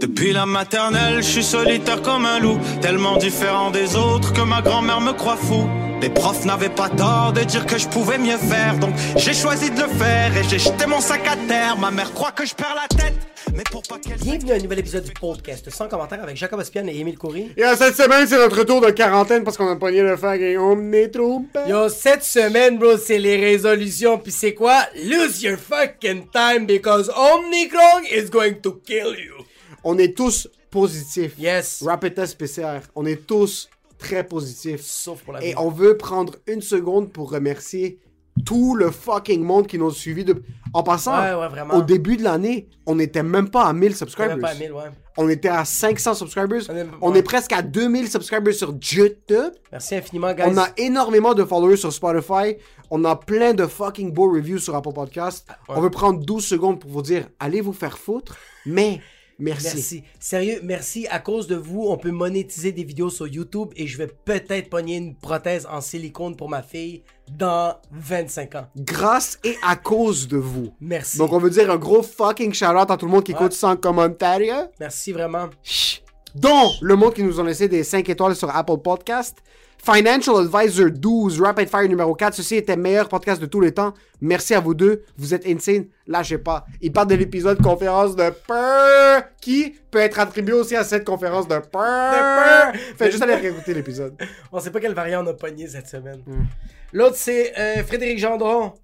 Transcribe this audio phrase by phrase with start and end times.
[0.00, 4.62] Depuis la maternelle, je suis solitaire comme un loup, tellement différent des autres que ma
[4.62, 5.68] grand-mère me croit fou.
[6.02, 9.70] Les profs n'avaient pas tort de dire que je pouvais mieux faire, donc j'ai choisi
[9.70, 11.78] de le faire et j'ai jeté mon sac à terre.
[11.78, 13.14] Ma mère croit que je perds la tête,
[13.54, 14.18] mais pour pas qu'elle.
[14.18, 17.52] Bienvenue à un nouvel épisode du podcast sans commentaire avec Jacob Ospian et Émile Coury.
[17.56, 20.58] Et cette semaine, c'est notre retour de quarantaine parce qu'on a pogné le fag et
[20.58, 21.44] on est trop.
[21.68, 24.18] Yo, cette semaine, bro, c'est les résolutions.
[24.18, 24.80] Puis c'est quoi?
[25.04, 29.44] Lose your fucking time because Omnicron is going to kill you.
[29.84, 31.34] On est tous positifs.
[31.38, 31.82] Yes.
[31.86, 32.80] Rapid test PCR.
[32.94, 34.80] On est tous très positifs.
[34.82, 35.54] Sauf pour la Et vie.
[35.58, 37.98] on veut prendre une seconde pour remercier
[38.46, 40.24] tout le fucking monde qui nous a suivis.
[40.24, 40.42] De...
[40.72, 41.74] En passant, Ouais, ouais, vraiment.
[41.74, 44.38] au début de l'année, on n'était même pas à 1000 On subscribers.
[44.38, 44.82] pas à 1000, ouais.
[45.18, 46.62] On était à 500 subscribers.
[46.70, 49.52] On est- On est presque à 2000 subscribers sur YouTube.
[49.72, 50.44] Merci infiniment, guys.
[50.46, 52.56] On a énormément de followers sur Spotify.
[52.90, 55.46] On a plein de fucking beaux reviews sur Apple Podcast.
[55.68, 59.00] On veut prendre 12 secondes pour vous dire allez vous faire foutre, mais
[59.40, 59.76] merci.
[59.76, 60.04] Merci.
[60.18, 61.06] Sérieux, merci.
[61.08, 64.70] À cause de vous, on peut monétiser des vidéos sur YouTube et je vais peut-être
[64.70, 68.66] pogner une prothèse en silicone pour ma fille dans 25 ans.
[68.76, 70.72] Grâce et à cause de vous.
[70.80, 71.18] Merci.
[71.18, 73.76] Donc on veut dire un gros fucking shout-out à tout le monde qui écoute sans
[73.76, 74.68] commentaire.
[74.78, 75.48] Merci vraiment.
[75.62, 76.02] Chut.
[76.34, 79.38] Dont le monde qui nous ont laissé des 5 étoiles sur Apple Podcast.
[79.82, 82.34] Financial Advisor 12, Rapid Fire numéro 4.
[82.34, 83.94] Ceci était le meilleur podcast de tous les temps.
[84.20, 85.02] Merci à vous deux.
[85.16, 85.86] Vous êtes insane.
[86.06, 86.66] Lâchez pas.
[86.82, 91.48] Il parle de l'épisode conférence de peur qui peut être attribué aussi à cette conférence
[91.48, 91.70] de peur?
[91.72, 92.72] peur.
[92.98, 94.14] Faites juste aller réécouter l'épisode.
[94.52, 96.22] On sait pas quelle variant on a pogné cette semaine.
[96.26, 96.44] Hmm.
[96.92, 98.74] L'autre, c'est euh, Frédéric Gendron.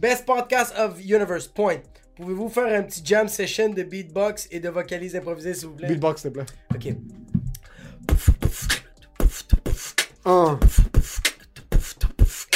[0.00, 1.78] Best podcast of universe, point.
[2.16, 5.88] Pouvez-vous faire un petit jam session de beatbox et de vocalise improvisée, s'il vous plaît?
[5.88, 6.46] Beatbox, s'il te plaît.
[6.74, 6.94] Ok.
[10.24, 10.58] Un.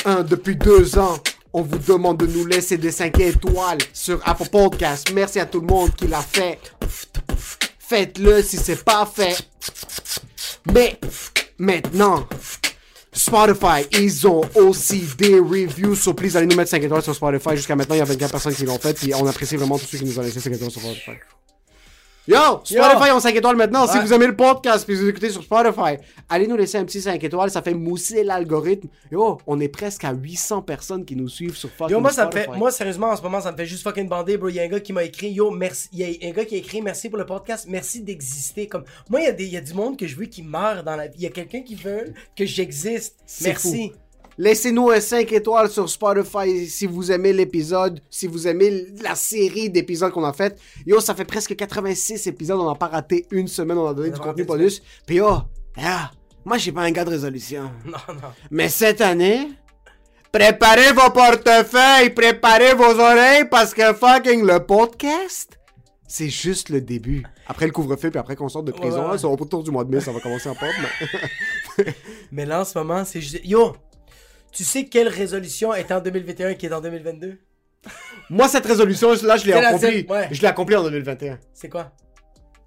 [0.04, 1.18] Un, depuis deux ans,
[1.52, 5.10] on vous demande de nous laisser des 5 étoiles sur Apple Podcast.
[5.12, 6.58] Merci à tout le monde qui l'a fait.
[7.78, 9.36] Faites-le si c'est pas fait.
[10.72, 10.98] Mais
[11.58, 12.26] maintenant,
[13.12, 15.94] Spotify, ils ont aussi des reviews.
[15.94, 17.56] So please, allez nous mettre 5 étoiles sur Spotify.
[17.56, 18.94] Jusqu'à maintenant, il y a 24 personnes qui l'ont fait.
[18.94, 21.12] Puis on apprécie vraiment tous ceux qui nous ont laissé 5 étoiles sur Spotify.
[22.28, 23.86] Yo, Spotify ont 5 étoiles maintenant.
[23.86, 25.96] Si vous aimez le podcast puis vous écoutez sur Spotify,
[26.28, 27.50] allez nous laisser un petit 5 étoiles.
[27.50, 28.88] Ça fait mousser l'algorithme.
[29.10, 32.26] Yo, on est presque à 800 personnes qui nous suivent sur fucking Yo, moi, ça
[32.26, 34.50] me fait, moi, sérieusement, en ce moment, ça me fait juste fucking bander, bro.
[34.50, 35.88] Il y a un gars qui m'a écrit, yo, merci.
[35.92, 38.66] Il y a un gars qui a écrit, merci pour le podcast, merci d'exister.
[38.66, 40.42] Comme, moi, il y, a des, il y a du monde que je veux qui
[40.42, 41.16] meurt dans la vie.
[41.16, 43.16] Il y a quelqu'un qui veut que j'existe.
[43.42, 43.88] Merci.
[43.88, 43.98] fou.
[44.40, 49.68] Laissez-nous un 5 étoiles sur Spotify si vous aimez l'épisode, si vous aimez la série
[49.68, 50.56] d'épisodes qu'on a fait.
[50.86, 54.10] Yo, ça fait presque 86 épisodes, on n'a pas raté une semaine, on a donné
[54.10, 54.80] du contenu bonus.
[55.06, 55.28] Puis yo,
[55.76, 56.10] ah,
[56.44, 57.70] moi j'ai pas un gars de résolution.
[57.84, 58.28] Non, non.
[58.50, 59.48] Mais cette année,
[60.30, 65.58] préparez vos portefeuilles, préparez vos oreilles parce que fucking le podcast,
[66.06, 67.24] c'est juste le début.
[67.48, 69.12] Après le couvre-feu, puis après qu'on sorte de prison, Ouais, ouais.
[69.12, 70.68] là, c'est autour du mois de mai, ça va commencer en pop.
[71.78, 71.84] mais-
[72.32, 73.40] Mais là, en ce moment, c'est juste.
[73.44, 73.74] Yo,
[74.52, 77.38] tu sais quelle résolution est en 2021 qui est en 2022
[78.30, 80.00] Moi, cette résolution, là, je l'ai C'est la accomplie.
[80.06, 80.28] seule- ouais.
[80.30, 81.38] Je l'ai accomplie en 2021.
[81.54, 81.92] C'est quoi?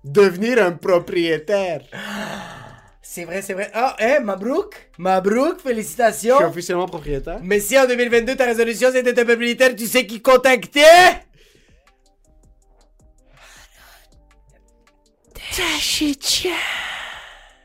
[0.04, 1.82] Devenir un propriétaire.
[3.04, 3.70] C'est vrai, c'est vrai.
[3.74, 4.90] Ah, hein, Mabrouk?
[4.98, 6.38] Mabrouk, Je suis félicitations.
[6.48, 7.40] officiellement propriétaire.
[7.44, 10.86] Mais si en 2022 ta résolution c'était un propriétaire, tu sais qui contacter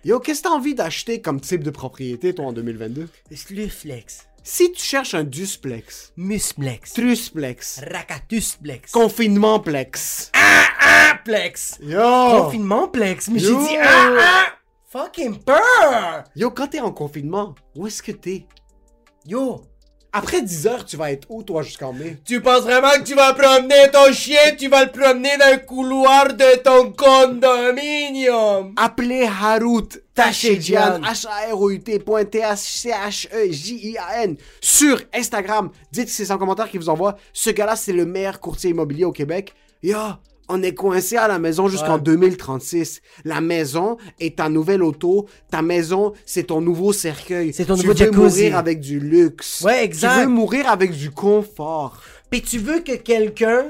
[0.07, 3.09] Yo, qu'est-ce que t'as envie d'acheter comme type de propriété, toi, en 2022?
[3.35, 10.31] Sluflex, Si tu cherches un dusplex, Musplex, trusplex, Racatusplex, confinementplex.
[11.25, 11.99] Plex, Yo!
[11.99, 14.47] Confinementplex, mais j'ai dit ah ah.
[14.85, 16.23] Fucking peur.
[16.37, 18.47] Yo, quand t'es en confinement, où est-ce que t'es?
[19.27, 19.65] Yo
[20.19, 22.17] Après 10 heures, tu vas être où, toi, jusqu'en mai?
[22.25, 25.59] Tu penses vraiment que tu vas promener ton chien, tu vas le promener dans le
[25.59, 28.73] couloir de ton condominium?
[28.79, 29.29] Appelez
[30.17, 35.69] H-A-R-O-U-T point T-H-C-H-E-J-I-A-N, sur Instagram.
[35.93, 37.19] Dites que c'est son commentaire qui vous envoie.
[37.35, 39.53] Ce gars-là, c'est le meilleur courtier immobilier au Québec.
[39.83, 39.99] Yo,
[40.49, 42.03] on est coincé à la maison jusqu'en Ouais.
[42.03, 43.01] 2036.
[43.25, 45.27] La maison est ta nouvelle auto.
[45.51, 47.53] Ta maison, c'est ton nouveau cercueil.
[47.53, 48.19] C'est ton tu nouveau veux jacuzzi.
[48.45, 49.63] mourir avec du luxe.
[49.63, 50.15] Ouais, exact.
[50.15, 52.01] Tu veux mourir avec du confort.
[52.31, 53.65] Pis tu veux que quelqu'un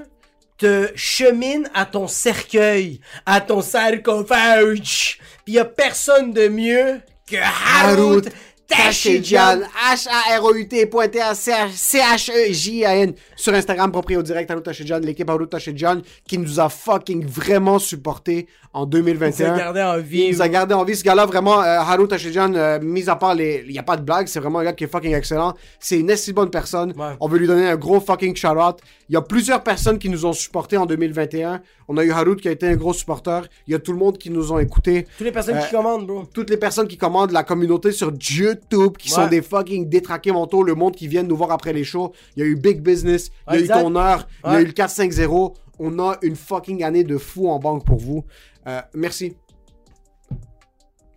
[0.59, 5.19] te chemine à ton cercueil, à ton sarcophage.
[5.45, 7.01] Pis y a personne de mieux
[7.31, 8.23] que Harut
[8.69, 9.61] Tachedjian.
[9.93, 13.15] H-A-R-O-U-T point T-A-C-H-E-J-A-N.
[13.37, 18.47] Sur Instagram, proprio direct, Harut Tachedjian, l'équipe Harut Tachedjian, qui nous a fucking vraiment supporté
[18.73, 19.57] en Ça 2021.
[19.57, 20.31] gardait en Il vie.
[20.31, 20.97] nous a gardé en vie.
[20.97, 23.65] Ce gars-là, vraiment, euh, Haru euh, mis à part les.
[23.67, 25.55] Il n'y a pas de blague, c'est vraiment un gars qui est fucking excellent.
[25.81, 26.93] C'est une assez bonne personne.
[26.97, 27.15] Ouais.
[27.21, 28.79] On veut lui donner un gros fucking shout-out.
[29.09, 31.63] Il y a plusieurs personnes qui nous ont supportés en 2021.
[31.89, 33.43] On a eu Harout qui a été un gros supporter.
[33.67, 35.07] Il y a tout le monde qui nous ont écoutés.
[35.17, 36.25] Toutes les personnes Euh, qui commandent, bro.
[36.35, 38.13] Toutes les personnes qui commandent la communauté sur
[38.61, 39.15] YouTube, qui Ouais.
[39.15, 42.13] sont des fucking détraqués mentaux, le monde qui viennent nous voir après les shows.
[42.37, 43.81] Il y a eu Big Business, il y a Exact.
[43.81, 45.61] eu ton heure, il y a eu le 450.
[45.79, 48.25] On a une fucking année de fou en banque pour vous.
[48.67, 49.37] Euh, merci.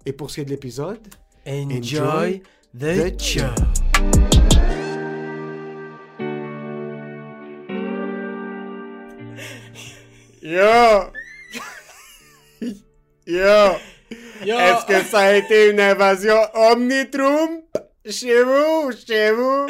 [0.05, 0.99] Et pour ce qui est de l'épisode,
[1.47, 2.41] Enjoy
[2.77, 3.45] the the show.
[10.41, 11.11] Yo!
[13.25, 13.75] Yo!
[14.41, 17.63] Est-ce que ça a été une invasion Omnitrump?
[18.09, 19.67] Chez vous ou chez vous?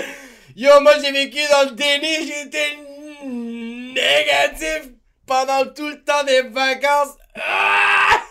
[0.56, 2.77] Yo, moi j'ai vécu dans le déni, j'étais
[3.25, 4.92] négatif
[5.25, 7.16] pendant tout le temps des vacances.
[7.36, 8.21] Ah!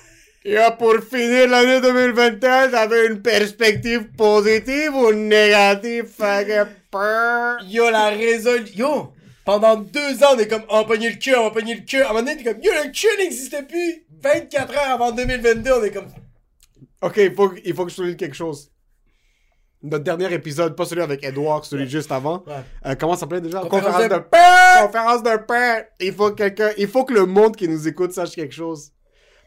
[0.45, 6.07] Yo, pour finir l'année 2021, t'avais une perspective positive ou négative?
[6.17, 7.65] Que.
[7.65, 8.77] Yo, la résolution.
[8.77, 9.13] Yo,
[9.45, 12.03] pendant deux ans, on est comme, on pogner le cul, on pogner le cul.
[12.03, 14.05] À un moment donné, t'es comme, yo, le cul n'existait plus.
[14.23, 16.09] 24 heures avant 2022, on est comme,
[17.03, 18.71] Ok, il faut, il faut que je souligne quelque chose.
[19.83, 22.43] Notre dernier épisode, pas celui avec Edouard, celui juste avant.
[22.47, 22.55] Ouais.
[22.87, 23.61] Euh, comment ça s'appelait déjà?
[23.61, 24.83] Conférence de paix!
[24.83, 25.89] Conférence de paix!
[26.01, 28.91] Il faut que quelqu'un, il faut que le monde qui nous écoute sache quelque chose.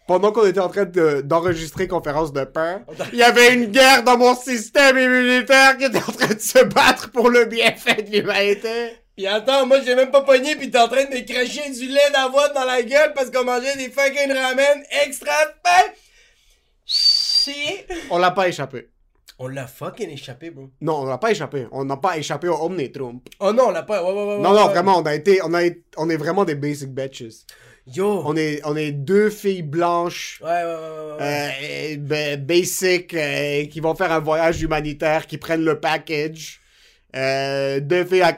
[0.07, 2.77] Pendant qu'on était en train de- d'enregistrer conférence de paix,
[3.11, 6.63] il y avait une guerre dans mon système immunitaire qui était en train de se
[6.63, 8.93] battre pour le bienfait de l'humanité.
[9.17, 11.87] Pis attends, moi j'ai même pas pogné pis t'es en train de me cracher du
[11.87, 15.91] lait d'avoine dans la gueule parce qu'on mangeait des fucking ramen extra pain.
[17.43, 17.87] Shit.
[18.09, 18.89] On l'a pas échappé.
[19.39, 20.69] On l'a fucking échappé, bro.
[20.81, 21.65] Non, on l'a pas échappé.
[21.71, 23.27] On n'a pas échappé au Omnitrump.
[23.39, 24.03] Oh non, on l'a pas.
[24.03, 24.41] Ouais, ouais, ouais.
[24.41, 25.61] Non, non, vraiment, on a été, on a
[25.97, 27.45] on est vraiment des basic bitches.
[27.87, 28.21] Yo.
[28.25, 31.17] On est, on est deux filles blanches, Ouais, ouais, ouais, ouais.
[31.19, 31.93] ouais.
[31.93, 36.59] euh, ben, basic, euh, qui vont faire un voyage humanitaire, qui prennent le package.
[37.15, 38.33] Euh, deux filles à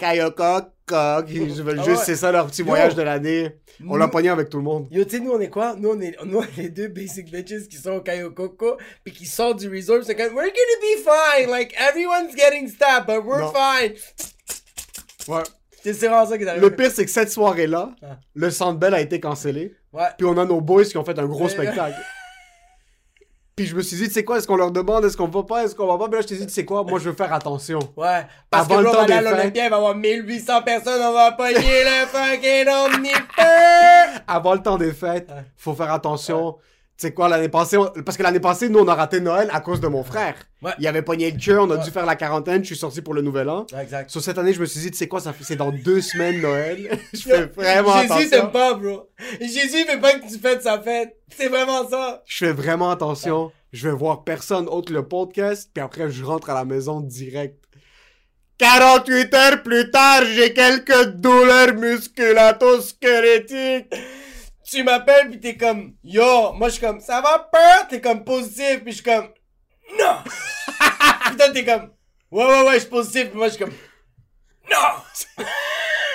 [0.87, 2.05] Kayoka, qui veulent Ah juste, ouais.
[2.05, 2.67] c'est ça leur petit Yo.
[2.67, 3.57] voyage de l'année.
[3.87, 4.87] On l'a pogné avec tout le monde.
[4.91, 5.75] Yo, tu sais, nous, on est quoi?
[5.77, 9.11] Nous, on est, nous, on est les deux basic bitches qui sont au Kayokoko, pis
[9.11, 13.23] qui sortent du resort, c'est comme, we're gonna be fine, like, everyone's getting stabbed, but
[13.25, 13.51] we're Non.
[13.53, 13.93] fine.
[15.27, 15.43] Ouais.
[15.83, 16.65] C'est vraiment ça qui est arrivé.
[16.65, 18.17] Le pire, c'est que cette soirée-là, Ah.
[18.35, 19.75] le Centre Bell a été cancellé.
[19.91, 20.03] Ouais.
[20.17, 21.95] Puis on a nos boys qui ont fait un gros spectacle.
[23.55, 25.43] Puis je me suis dit, tu sais quoi, est-ce qu'on leur demande, est-ce qu'on va
[25.43, 26.07] pas, est-ce qu'on va pas?
[26.09, 27.77] Mais là, je t'ai dit, tu sais quoi, moi, je veux faire attention.
[27.95, 28.25] Ouais.
[28.49, 32.07] Parce Avant que à l'Olympia, il va y avoir 1800 personnes, on va pogner le
[32.07, 34.21] fucking omnipeur.
[34.27, 36.57] Avant le temps des fêtes, faut faire attention.
[36.95, 39.49] Tu sais quoi, l'année passée, on- parce que l'année passée, nous, on a raté Noël
[39.51, 40.35] à cause de mon frère.
[40.61, 40.73] Ouais.
[40.77, 43.15] Il avait pogné le cœur, on a dû faire la quarantaine, je suis sorti pour
[43.15, 43.65] le nouvel an.
[43.81, 44.11] Exact.
[44.11, 46.01] Sur cette année, je me suis dit, tu sais quoi, ça fait, c'est dans deux
[46.01, 46.99] semaines Noël.
[47.13, 48.29] je fais vraiment Jésus attention.
[48.29, 49.09] t'aime pas, bro.
[49.41, 51.17] Jésus il veut pas que tu fêtes sa fête.
[51.35, 52.21] C'est vraiment ça.
[52.27, 53.51] Je fais vraiment attention.
[53.71, 57.57] Je vais voir personne autre le podcast, puis après, je rentre à la maison direct.
[58.59, 63.91] 48 heures plus tard, j'ai quelques douleurs musculato-squelettiques.
[64.73, 67.87] Tu m'appelles pis t'es comme, yo, moi je suis comme, ça va peur?
[67.89, 69.27] T'es comme positif pis je suis comme,
[69.99, 70.15] non!
[71.29, 71.91] pis toi t'es comme,
[72.31, 73.73] ouais, ouais, ouais, je suis positif pis moi je suis comme,
[74.71, 75.45] non!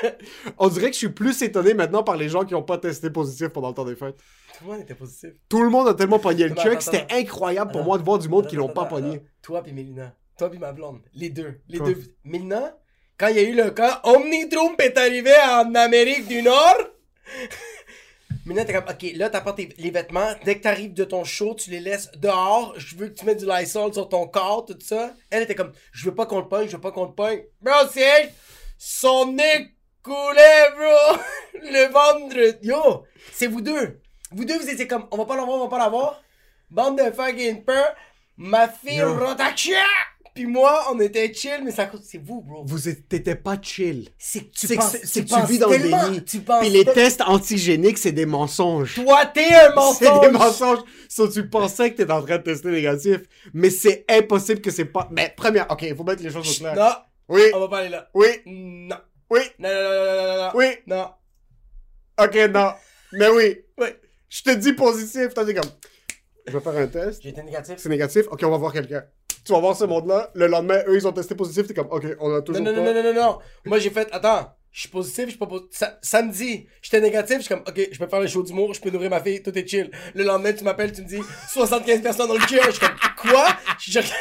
[0.58, 3.10] On dirait que je suis plus étonné maintenant par les gens qui ont pas testé
[3.10, 4.16] positif pendant le temps des fêtes.
[4.58, 5.30] Tout le monde était positif.
[5.48, 8.28] Tout le monde a tellement pogné le check, c'était incroyable pour moi de voir du
[8.28, 9.22] monde qui l'ont pas pogné.
[9.40, 10.16] Toi pis Mélina.
[10.36, 11.02] Toi pis ma blonde.
[11.14, 11.60] Les deux.
[11.68, 11.96] Les deux.
[12.24, 12.76] Mélina,
[13.18, 16.76] quand il y a eu le cas, Omnitrump est arrivé en Amérique du Nord.
[18.48, 20.32] Mélina, t'es comme, ok, là, t'apportes tes- les vêtements.
[20.44, 22.72] Dès que t'arrives de ton show, tu les laisses dehors.
[22.78, 25.12] Je veux que tu mettes du Lysol sur ton corps, tout ça.
[25.30, 27.42] Elle était comme, je veux pas qu'on le pogne, je veux pas qu'on le pogne.
[27.60, 28.32] Bro, c'est elle.
[28.78, 29.70] Son nez
[30.02, 31.18] coulait, bro.
[31.60, 32.68] Le vendredi.
[32.68, 34.00] Yo, c'est vous deux.
[34.30, 36.22] Vous deux, vous étiez comme, on va pas l'avoir, on va pas l'avoir.
[36.70, 37.94] Bande de fucking peur.
[38.36, 39.14] Ma fille Yo.
[40.38, 42.02] Puis moi, on était chill, mais ça cause.
[42.04, 42.62] C'est vous, bro.
[42.64, 42.78] Vous
[43.08, 44.08] t'étais pas chill.
[44.18, 46.24] C'est que tu C'est que penses, c'est- c'est que tu vis dans le déni.
[46.24, 48.94] Tu penses Puis les tests antigéniques, c'est des mensonges.
[48.94, 50.20] Toi, t'es un C'est mensonge.
[50.20, 50.78] des mensonges.
[51.08, 54.84] So, tu pensais que t'étais en train de tester négatif, mais c'est impossible que c'est
[54.84, 55.08] pas.
[55.10, 56.76] Mais première, ok, il faut mettre les choses au clair.
[56.76, 56.92] Non,
[57.34, 58.08] Oui, on va pas aller là.
[58.14, 58.96] oui, Non.
[59.30, 60.50] oui, Non, non, non, non, non, non, non.
[60.54, 60.66] oui.
[60.86, 61.08] Non.
[62.20, 62.70] Ok, non.
[63.12, 63.58] Mais oui.
[63.78, 63.88] Oui.
[64.28, 65.34] Je te dis positif.
[65.34, 65.70] T'as dit comme.
[66.46, 67.22] Je vais faire un test.
[67.22, 67.74] J'ai été négatif.
[67.78, 68.26] C'est négatif.
[68.30, 69.02] Ok, on va voir quelqu'un.
[69.44, 70.30] Tu vas voir ce monde-là.
[70.34, 71.66] Le lendemain, eux, ils ont testé positif.
[71.66, 72.80] T'es comme, ok, on a Non, toujours non, pas.
[72.80, 73.38] non, non, non, non, non.
[73.64, 75.70] Moi, j'ai fait, attends, je suis positif, je suis pas positif.
[75.78, 78.80] Sa- samedi, j'étais négatif, je suis comme, ok, je peux faire le show d'humour, je
[78.80, 79.90] peux nourrir ma fille, tout est chill.
[80.14, 82.64] Le lendemain, tu m'appelles, tu me dis, 75 personnes dans le cœur.
[82.66, 82.96] Je suis comme,
[83.30, 83.46] quoi?
[83.80, 84.12] Je regarde,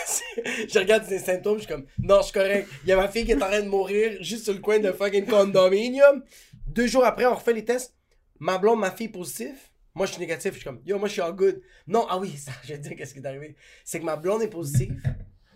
[0.73, 2.67] je regarde ses symptômes, je suis comme, non, je suis correct.
[2.83, 4.79] Il y a ma fille qui est en train de mourir juste sur le coin
[4.79, 6.23] de fucking condominium.
[6.67, 7.93] Deux jours après, on refait les tests.
[8.39, 9.55] Ma blonde, ma fille positive.
[9.97, 10.53] Moi, je suis négatif.
[10.53, 11.59] Je suis comme, yo, moi, je suis en good.
[11.87, 13.55] Non, ah oui, ça, je vais te dire qu'est-ce qui est arrivé.
[13.83, 15.01] C'est que ma blonde est positive.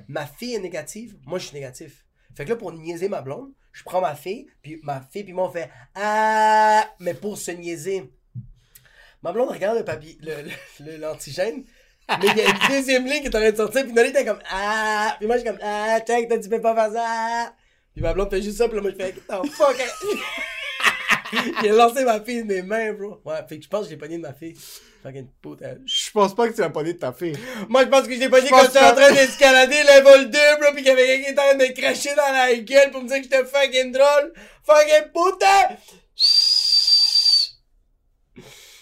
[0.07, 1.15] Ma fille est négative.
[1.27, 2.03] Moi, je suis négatif.
[2.36, 5.33] Fait que là, pour niaiser ma blonde, je prends ma fille, puis ma fille, puis
[5.33, 8.12] moi, on fait Ah, mais pour se niaiser.
[9.21, 11.63] Ma blonde regarde le papier, le, l'antigène,
[12.10, 14.10] mais il y a une deuxième ligne qui est en train de sortir, puis Nolly
[14.10, 17.53] était comme Ah, puis moi, je suis comme Ah, check, tu peux pas faire ça.
[17.93, 19.77] Puis ma blonde fait juste ça, puis là, moi, je fais Oh fuck?
[21.61, 23.21] J'ai lancé ma fille de mes mains, bro.
[23.25, 24.55] Ouais, fait que je pense que j'ai pogné de ma fille.
[25.03, 25.77] Fucking putain.
[25.85, 27.38] Je pense pas que tu vas pas de ta fille.
[27.69, 30.71] Moi, je pense que je l'ai pogné quand j'étais en train d'escalader level 2, bro,
[30.75, 32.91] pis qu'il y avait quelqu'un qui était en train de me cracher dans la gueule
[32.91, 34.33] pour me dire que j'étais fucking drôle.
[34.63, 35.75] Fucking putain!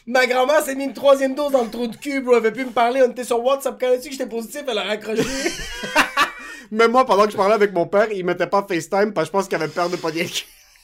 [0.07, 2.37] Ma grand-mère s'est mis une troisième dose dans le trou de cul, bro.
[2.37, 3.01] Elle veut plus me parler.
[3.03, 3.79] On était sur WhatsApp.
[3.79, 5.23] Quand elle a su que j'étais positif, elle a raccroché.
[6.71, 9.27] Même moi, pendant que je parlais avec mon père, il mettait pas FaceTime parce que
[9.27, 10.29] je pense qu'il avait peur de dire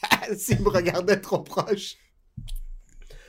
[0.36, 1.96] s'il me regardait trop proche.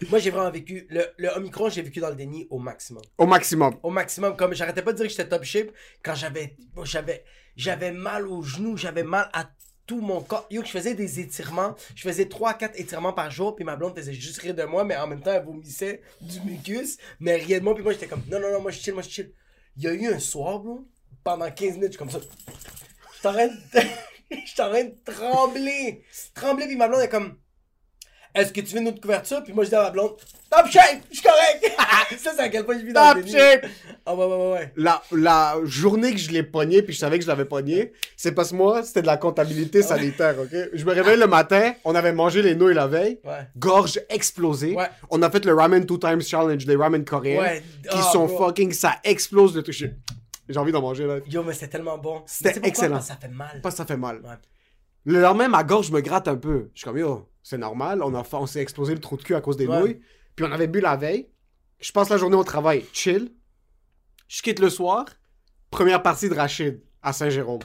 [0.10, 0.86] Moi, j'ai vraiment vécu.
[0.90, 3.02] Le, le Omicron, j'ai vécu dans le déni au maximum.
[3.18, 3.76] Au maximum.
[3.82, 4.36] au maximum.
[4.36, 5.70] Comme j'arrêtais pas de dire que j'étais top shape
[6.04, 7.24] quand j'avais j'avais
[7.56, 9.50] j'avais mal aux genoux, j'avais mal à
[9.88, 10.46] tout mon corps.
[10.52, 11.76] Yo, je faisais des étirements.
[11.96, 14.96] Je faisais 3-4 étirements par jour, puis ma blonde faisait juste rire de moi, mais
[14.98, 18.24] en même temps, elle vomissait du mucus, mais rien de moi, puis moi, j'étais comme,
[18.30, 19.34] non, non, non, moi, je chill, moi, je chill.
[19.78, 20.86] Il y a eu un soir, bro,
[21.24, 22.20] pendant 15 minutes, je suis comme ça.
[22.20, 23.80] De...
[24.46, 26.04] J'étais en train de trembler.
[26.36, 27.36] Trembler, puis ma blonde est comme,
[28.36, 29.44] est-ce que tu veux une autre couverture?
[29.44, 30.12] Puis moi, je dis à ma blonde,
[30.52, 31.72] top shape, je suis correct.
[32.20, 33.66] ça, c'est à quel point je vis dans le Top shape!
[34.06, 34.74] Ah ouais, ouais, ouais, ouais.
[34.76, 38.34] La, la journée que je l'ai pogné, puis je savais que je l'avais pogné, c'est
[38.34, 40.70] parce que moi, c'était de la comptabilité sanitaire, ok?
[40.74, 43.48] Je me réveille le matin, on avait mangé les nouilles la veille, Ouais.
[43.58, 44.76] gorge explosée.
[44.76, 44.88] Ouais.
[45.10, 47.64] On a fait le ramen two times challenge, des ramen coréens, Ouais.
[47.90, 48.46] qui Ah, sont bro.
[48.48, 49.92] fucking, ça explose le truc.
[50.50, 51.20] J'ai envie d'en manger, là.
[51.28, 52.24] Yo, mais c'était tellement bon.
[52.26, 52.96] C'était excellent.
[52.96, 53.62] Parce que ça fait mal.
[53.62, 54.22] Pas ça fait mal.
[54.22, 54.36] Ouais.
[55.06, 56.70] Le lendemain, ma gorge me gratte un peu.
[56.74, 59.36] Je suis comme, yo, c'est normal, on, a on s'est explosé le trou de cul
[59.36, 59.80] à cause des Ouais.
[59.80, 60.00] nouilles.
[60.36, 61.30] Puis on avait bu la veille.
[61.80, 63.32] Je passe la journée au travail, chill.
[64.28, 65.06] Je quitte le soir.
[65.72, 67.62] Première partie de Rachid à Saint-Jérôme.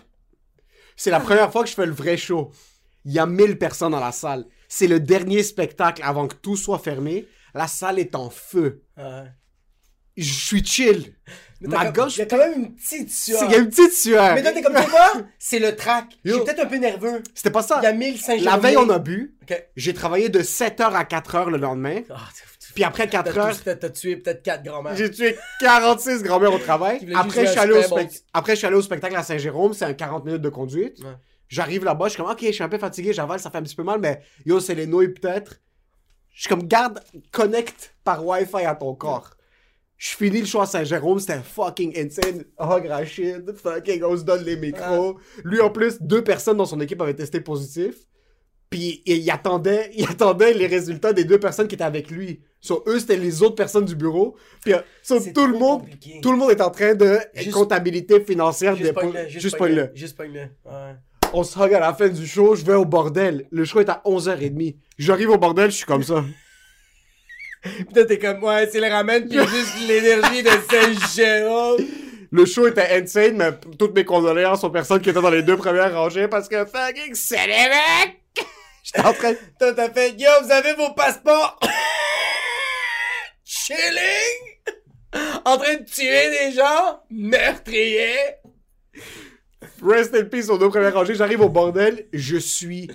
[0.97, 2.51] C'est la première fois que je fais le vrai show.
[3.05, 4.45] Il y a 1000 personnes dans la salle.
[4.69, 7.27] C'est le dernier spectacle avant que tout soit fermé.
[7.55, 8.83] La salle est en feu.
[8.97, 9.25] Ouais.
[10.17, 11.15] Je suis chill.
[11.63, 13.45] Mais Ma comme- gorge, Il y a quand même une petite c'est sueur.
[13.45, 14.35] il y a une petite sueur.
[14.35, 15.13] Mais toi, t'es comme, tu quoi?
[15.39, 16.07] C'est le track.
[16.25, 17.23] Suis peut-être un peu nerveux.
[17.35, 17.79] C'était pas ça.
[17.83, 19.37] Il y a 1000 saint La veille, on a bu.
[19.77, 22.01] J'ai travaillé de 7h à 4h le lendemain.
[22.11, 22.17] Ah,
[22.75, 24.97] Puis après t'as 4 tout- heures, T'as tué peut-être 4 grands-mères.
[24.97, 27.07] j'ai tué 46 grand-mères au travail.
[27.15, 28.03] Après je, suis allé au Scrabble.
[28.09, 29.75] spec- Après, je suis allé au spectacle à Saint-Jérôme.
[29.75, 30.99] C'est un 40 minutes de conduite.
[31.01, 31.11] Ouais.
[31.49, 33.63] J'arrive là-bas, je suis comme, ok, je suis un peu fatigué, j'avale, ça fait un
[33.63, 35.61] petit peu mal, mais yo, c'est les nouilles peut-être.
[36.33, 37.01] Je suis comme, garde,
[37.31, 39.29] connecte par Wi-Fi à ton corps.
[40.03, 42.43] Je finis le show à Saint-Jérôme, c'était fucking insane.
[42.59, 45.17] Hug Rachid, fucking, on se donne les micros.
[45.45, 47.95] Lui, en plus, deux personnes dans son équipe avaient testé positif.
[48.69, 52.41] Puis il, attendait, il attendait les résultats des deux personnes qui étaient avec lui.
[52.61, 54.35] Sur eux, c'était les autres personnes du bureau.
[54.65, 54.73] Puis
[55.05, 56.19] sur tout le monde, compliqué.
[56.21, 59.29] tout le monde est en train de Juste- comptabilité financière Juste des pogne-le.
[59.29, 59.87] juste pogne-le.
[59.87, 59.97] pogne-le.
[59.97, 60.19] Juste.
[60.19, 60.97] Ouais.
[61.33, 63.47] On se hug à la fin du show, je vais au bordel.
[63.53, 64.75] Le show est à 11h30.
[64.99, 66.25] J'arrive au bordel, je suis comme ça.
[67.63, 71.85] Putain, t'es comme, ouais, c'est le ramen, pis juste l'énergie de Saint-Jérôme.
[72.31, 75.57] Le show était insane, mais toutes mes condoléances aux personnes qui étaient dans les deux
[75.57, 78.47] premières rangées parce que fucking c'est les mecs!
[78.83, 79.35] J'étais en train.
[79.59, 81.61] Toi, t'as fait, yo, vous avez vos passeports?
[83.45, 84.73] Chilling?
[85.45, 87.01] En train de tuer des gens?
[87.11, 88.17] Meurtrier?
[89.83, 91.15] Rest in peace aux deux premières rangées.
[91.15, 92.91] J'arrive au bordel, je suis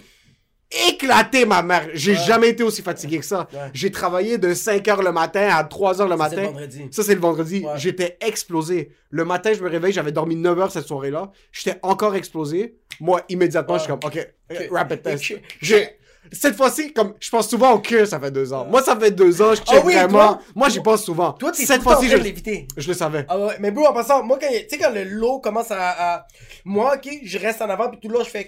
[0.72, 1.88] éclaté, ma mère.
[1.94, 3.48] J'ai jamais été aussi fatigué que ça.
[3.54, 3.60] Ouais.
[3.74, 6.54] J'ai travaillé de 5h le matin à 3h le matin.
[6.92, 7.64] Ça, c'est le vendredi.
[7.66, 7.74] Ouais.
[7.78, 8.92] J'étais explosé.
[9.10, 11.32] Le matin, je me réveille, j'avais dormi 9 heures cette soirée-là.
[11.52, 12.76] J'étais encore explosé.
[13.00, 14.28] Moi, immédiatement, je suis comme, OK,
[14.72, 15.34] rapid test.
[15.62, 15.97] J'ai
[16.32, 18.66] Cette fois-ci, comme je pense souvent que ça fait deux ans.
[18.66, 20.10] Moi, ça fait deux ans, je check Ah oui, vraiment.
[20.34, 21.32] toi- Moi, j'y pense souvent.
[21.34, 22.68] Toi, t'es Cette fois-ci, je, l'éviter.
[22.76, 23.26] je le savais.
[23.30, 26.16] Ah ouais, mais bro, en passant, moi, quand, tu sais, quand le lot commence à,
[26.16, 26.28] à-
[26.66, 28.44] Moi, ok, je reste en avant, puis tout le long, je fais.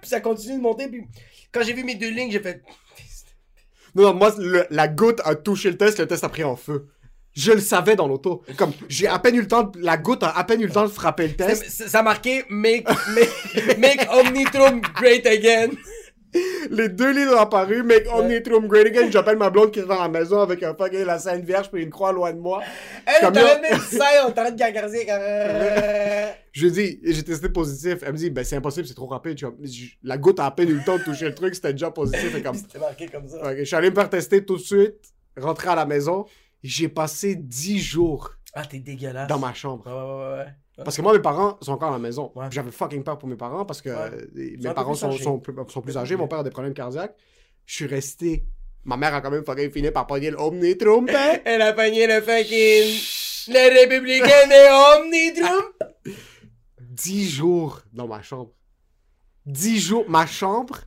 [0.00, 1.04] Puis ça continue de monter, puis
[1.52, 2.62] quand j'ai vu mes deux lignes, j'ai fait.
[3.94, 6.56] Non, non, moi, le- la goutte a touché le test, le test a pris en
[6.56, 6.86] feu.
[7.32, 8.42] Je le savais dans l'auto.
[8.56, 10.72] Comme, j'ai à peine eu le temps, de- la goutte a à peine eu le
[10.72, 11.64] temps de frapper le test.
[11.70, 15.68] ça- ça a marqué Make, make, make Omnitron great again.
[16.70, 19.10] Les deux livres ont apparu, Make Omnitrum Great Again.
[19.10, 21.82] J'appelle ma blonde qui est dans la maison avec un fucking la Sainte Vierge puis
[21.82, 22.62] une croix loin de moi.
[23.06, 25.16] Elle, t'arrêtes là- du sein, on t'arrête de gargariser comme.
[25.18, 27.98] euh, Je lui dis, j'ai testé positif.
[28.02, 29.38] Elle me dit, ben c'est impossible, c'est trop rapide.
[30.02, 32.34] La goutte a à peine eu le temps de toucher le truc, c'était déjà positif.
[32.36, 33.38] Et comme, C'était marqué comme ça.
[33.50, 34.94] Ok, je suis allé me faire tester tout de suite,
[35.36, 36.26] rentrer à la maison.
[36.62, 39.28] J'ai passé 10 jours Ah, t'es dégueulasse.
[39.28, 39.84] dans ma chambre.
[39.86, 40.52] Ouais, ouais, ouais.
[40.84, 42.32] Parce que moi, mes parents sont encore à la maison.
[42.34, 42.46] Ouais.
[42.50, 43.96] J'avais fucking peur pour mes parents parce que Ouais.
[43.96, 46.16] euh, mes parents sont, plus, sont plus âgés.
[46.16, 47.14] Mon père a des problèmes cardiaques.
[47.66, 48.44] Je suis resté.
[48.84, 51.06] Ma mère a quand même fucking fini par pogner le Omnitrum.
[51.10, 51.38] hein.
[51.44, 53.00] Elle a pogné le fucking.
[53.48, 56.16] Le républicain des Omnitron.
[56.80, 58.52] 10 jours dans ma chambre.
[59.46, 60.04] 10 jours.
[60.08, 60.78] Ma chambre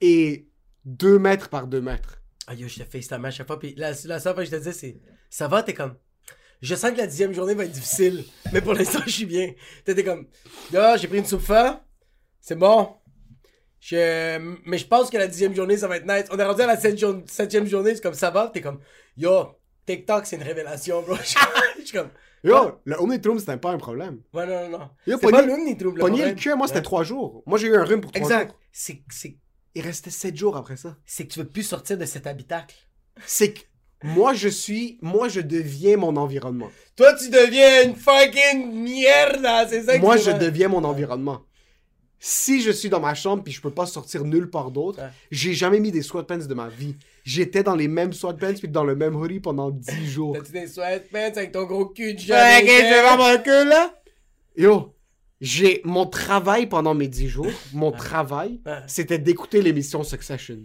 [0.00, 0.46] est
[0.84, 2.22] 2 mètres par 2 mètres.
[2.46, 3.58] Ah yo, je te FaceTime à chaque fois.
[3.58, 5.94] Puis la, la seule fois que je te disais, c'est ça va, t'es comme.
[6.62, 8.24] Je sens que la dixième journée va être difficile.
[8.52, 9.52] Mais pour l'instant, je suis bien.
[9.84, 10.26] T'étais comme.
[10.72, 11.84] Là, j'ai pris une soupe fa.
[12.40, 12.94] C'est bon.
[13.80, 14.38] Je...
[14.64, 16.24] Mais je pense que la dixième journée, ça va être nice.
[16.30, 18.50] On est rendu à la sept jour- septième journée, c'est comme ça va.
[18.52, 18.80] T'es comme.
[19.16, 19.48] Yo,
[19.86, 21.14] TikTok, c'est une révélation, bro.
[21.78, 22.10] Je suis comme.
[22.42, 24.20] Yo, le Omnitrum, c'était pas un problème.
[24.32, 24.90] Ouais, non, non, non.
[25.06, 26.36] Yo, C'est pas l'Omnitrum, le Pogner le problème.
[26.36, 26.84] cul, moi, c'était Ouais.
[26.84, 27.42] 3 jours.
[27.46, 28.48] Moi, j'ai eu un rhume pour 3 Exact.
[28.50, 28.58] jours.
[28.72, 29.36] C'est c'est-
[29.74, 30.96] Il restait 7 jours après ça.
[31.04, 32.74] c'est que tu veux plus sortir de cet habitacle.
[33.26, 33.60] C'est que
[34.02, 34.98] moi, je suis.
[35.02, 36.70] Moi, je deviens mon environnement.
[36.96, 41.42] Toi, tu deviens une fucking merde, c'est ça que Moi, je deviens mon environnement.
[42.18, 45.08] Si je suis dans ma chambre puis je peux pas sortir nulle part d'autre, Ouais.
[45.30, 46.96] j'ai jamais mis des sweatpants de ma vie.
[47.24, 50.34] J'étais dans les mêmes sweatpants puis dans le même hoodie pendant 10 jours.
[50.34, 53.94] T'as-tu des sweatpants avec ton gros cul de Ouais, jamais ok, je mon cul, là.
[54.56, 54.94] Yo,
[55.42, 58.78] j'ai mon travail pendant mes 10 jours, mon travail, Ouais.
[58.86, 60.58] c'était d'écouter l'émission Succession.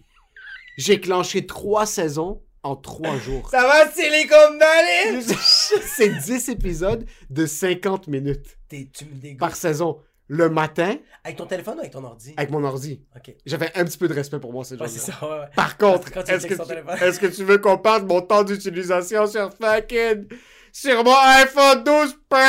[0.77, 3.49] J'ai clenché 3 saisons en 3 jours.
[3.49, 5.21] Ça va, Silicon Valley?
[5.85, 9.39] C'est 10 épisodes de 50 minutes T'es- tu me dégoûtes.
[9.39, 9.99] par saison.
[10.27, 10.95] Le matin,
[11.25, 12.33] Avec ton téléphone ou avec ton ordi?
[12.37, 13.03] avec mon ordi.
[13.17, 13.35] Ok.
[13.45, 14.89] J'avais un petit peu de respect pour moi ces Ouais, gens-là.
[14.89, 15.45] c'est ça, ouais, ouais.
[15.57, 19.27] Par contre, est-ce que, tu- est-ce que tu veux qu'on parle de mon temps d'utilisation
[19.27, 20.27] sur fucking...
[20.71, 22.39] Sur mon iPhone 12 Pro?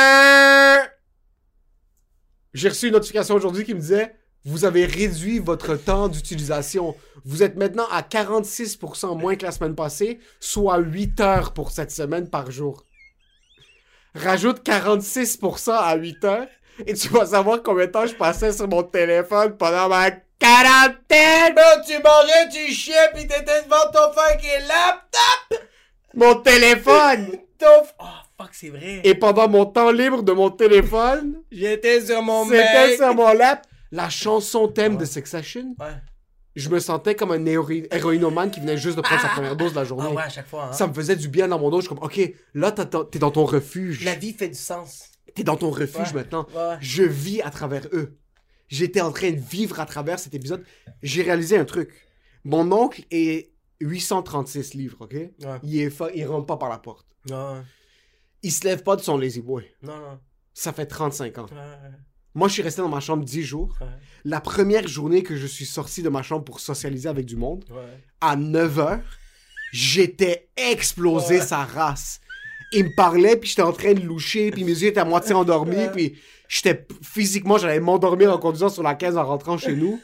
[2.53, 6.95] J'ai reçu une notification aujourd'hui qui me disait Vous avez réduit votre temps d'utilisation.
[7.23, 11.91] Vous êtes maintenant à 46% moins que la semaine passée, soit 8 heures pour cette
[11.91, 12.85] semaine par jour.
[14.15, 16.47] Rajoute 46% à 8 heures
[16.85, 21.55] et tu vas savoir combien de temps je passais sur mon téléphone pendant ma quarantaine.
[21.87, 25.61] Tu mangeais, tu chiais, pis t'étais devant ton fucking laptop!
[26.13, 27.37] Mon téléphone!
[27.57, 27.65] Ton...
[27.99, 28.05] Oh,
[28.37, 29.01] fuck, c'est vrai.
[29.05, 33.65] Et pendant mon temps libre de mon téléphone, J'étais sur mon c'était sur mon lap.
[33.93, 35.93] La chanson thème de Succession, Ouais.
[36.55, 39.71] je me sentais comme un héroï- héroïnomane qui venait juste de prendre sa première dose
[39.71, 40.07] de la journée.
[40.09, 40.73] Ah ouais, à chaque fois, hein.
[40.73, 41.79] Ça me faisait du bien dans mon dos.
[41.79, 42.19] Je suis comme, ok,
[42.55, 44.03] là, t'es dans ton refuge.
[44.03, 45.11] La vie fait du sens.
[45.35, 46.13] T'es dans ton refuge Ouais.
[46.21, 46.47] maintenant.
[46.81, 48.17] Je vis à travers eux.
[48.67, 50.63] J'étais en train de vivre à travers cet épisode.
[51.03, 51.91] J'ai réalisé un truc.
[52.43, 55.15] Mon oncle est 836 livres, ok?
[55.63, 57.05] Il, est fa- il rentre pas par la porte.
[57.29, 57.63] Non,
[58.41, 59.65] Il se lève pas de son lazy boy.
[59.83, 60.19] non, non.
[60.55, 61.45] Ça fait 35 ans.
[62.35, 63.75] Moi, je suis resté dans ma chambre 10 jours.
[63.81, 63.87] ouais.
[64.25, 67.65] La première journée que je suis sorti de ma chambre pour socialiser avec du monde,
[67.69, 67.99] Ouais.
[68.21, 68.99] à 9 h
[69.71, 71.45] j'étais explosé Ouais.
[71.45, 72.19] sa race.
[72.71, 75.33] Il me parlait, puis j'étais en train de loucher, puis mes yeux étaient à moitié
[75.35, 76.17] endormis, puis
[76.47, 79.99] j'étais physiquement, j'allais m'endormir en conduisant sur la 15 en rentrant chez nous.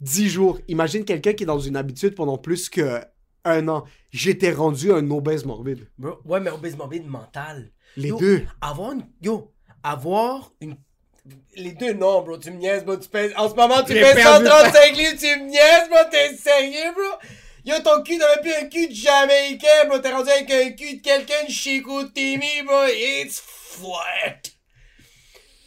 [0.00, 0.58] 10 jours.
[0.68, 3.00] Imagine quelqu'un qui est dans une habitude pendant plus que
[3.44, 3.84] un an.
[4.10, 5.86] J'étais rendu un obèse morbide.
[6.24, 7.70] Ouais, mais obèse morbide mental.
[7.96, 8.46] Les Yo, deux.
[8.62, 9.06] Avoir une.
[9.22, 10.76] Yo, avoir une.
[11.56, 12.96] Les deux, non, bro, tu me niaises, bro.
[12.96, 13.32] Tu pèses...
[13.36, 15.98] En ce moment, tu pèses perdu 135 livres, tu me niaises, bro.
[16.10, 17.28] T'es sérieux, bro?
[17.64, 19.98] Yo, ton cul n'avait plus un cul de Jamaïcain, bro.
[19.98, 22.86] T'es rendu avec un cul de quelqu'un de Chicoutimi, bro.
[22.88, 24.40] It's flat.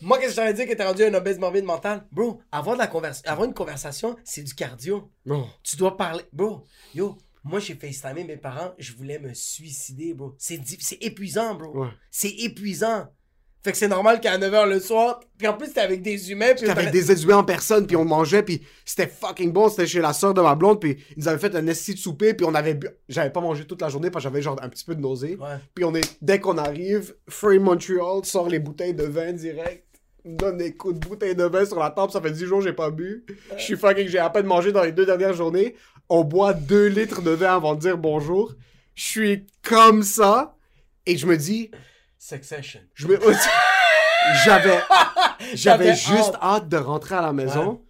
[0.01, 2.05] Moi, qu'est-ce que j'allais dire que t'es rendu un obèse morbide mental?
[2.11, 5.09] Bro, avoir, de la avoir une conversation, c'est du cardio.
[5.25, 5.47] Non.
[5.63, 6.23] Tu dois parler.
[6.33, 10.35] Bro, yo, moi j'ai FaceTimé mes parents, je voulais me suicider, bro.
[10.37, 11.83] C'est di- c'est épuisant, bro.
[11.83, 11.89] Ouais.
[12.11, 13.07] C'est épuisant.
[13.63, 16.53] Fait que c'est normal qu'à 9h le soir, puis en plus t'es avec des humains,
[16.53, 19.69] puis avec des humains en personne, puis on mangeait, puis c'était fucking bon.
[19.69, 21.99] C'était chez la soeur de ma blonde, puis ils nous avaient fait un esti de
[21.99, 22.89] souper, puis on avait bu...
[23.07, 25.37] J'avais pas mangé toute la journée, parce que j'avais genre un petit peu de nausée.
[25.39, 25.57] Ouais.
[25.73, 26.17] Puis on est...
[26.21, 29.85] Dès qu'on arrive, Free Montreal sort les bouteilles de vin direct.
[30.25, 32.65] donne des coups de bouteille de vin sur la table, ça fait 10 jours que
[32.65, 33.25] j'ai pas bu.
[33.57, 35.75] Je suis fucking, j'ai à peine mangé dans les deux dernières journées.
[36.09, 38.53] On boit 2 litres de vin avant de dire bonjour.
[38.95, 40.55] Je suis comme ça.
[41.05, 41.69] Et je me dis,
[42.25, 42.79] Succession.
[42.93, 43.19] je me...
[44.45, 44.79] J'avais...
[45.53, 46.69] J'avais juste hâte.
[46.69, 47.81] de rentrer à la maison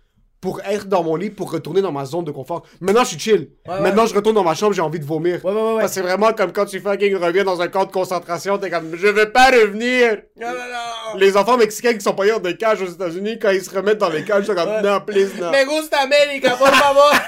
[0.41, 2.63] pour être dans mon lit, pour retourner dans ma zone de confort.
[2.81, 3.49] Maintenant, je suis chill.
[3.67, 5.39] Ouais, Maintenant, je retourne dans ma chambre, j'ai envie de vomir.
[5.87, 9.07] C'est vraiment comme quand tu fucking reviens dans un camp de concentration, t'es comme, je
[9.07, 10.23] veux pas revenir.
[10.35, 11.19] Non, non, non.
[11.19, 13.99] Les enfants mexicains qui sont pas dans des cages aux États-Unis, quand ils se remettent
[13.99, 15.51] dans les cages, ils sont comme, non, please, non.
[15.51, 17.11] Me gusta América, por favor.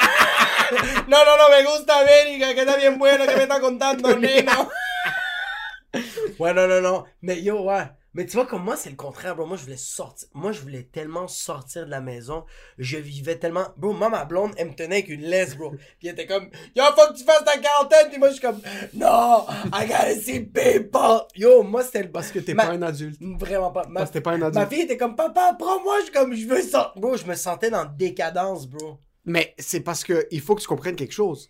[1.07, 4.67] No, no, no, me gusta América, que está bien bueno, que me está contando, neno.
[6.39, 7.03] Ouais, non, non, non.
[7.21, 7.83] Mais yo, ouais.
[8.13, 9.45] Mais tu vois, comme moi, c'est le contraire, bro.
[9.45, 10.29] Moi, je voulais sortir.
[10.33, 12.45] Moi, je voulais tellement sortir de la maison.
[12.77, 13.65] Je vivais tellement.
[13.75, 15.71] Bro, moi, ma blonde, elle me tenait avec une laisse, bro.
[15.99, 18.07] Puis elle était comme, yo, faut que tu fasses ta quarantaine.
[18.09, 18.61] Puis moi, je suis comme,
[18.93, 21.27] non, I gotta see people.
[21.35, 22.11] Yo, moi, c'était le.
[22.11, 23.17] Parce que t'es Ma- pas un adulte.
[23.21, 23.85] Vraiment pas.
[23.89, 24.69] Ma, Parce que t'es pas un ma adulte.
[24.69, 25.95] fille était comme, papa, prends-moi.
[25.99, 26.93] Je suis comme, je veux ça.
[26.95, 28.97] Bro, je me sentais dans décadence, bro.
[29.25, 31.49] Mais c'est parce que il faut que tu comprennes quelque chose.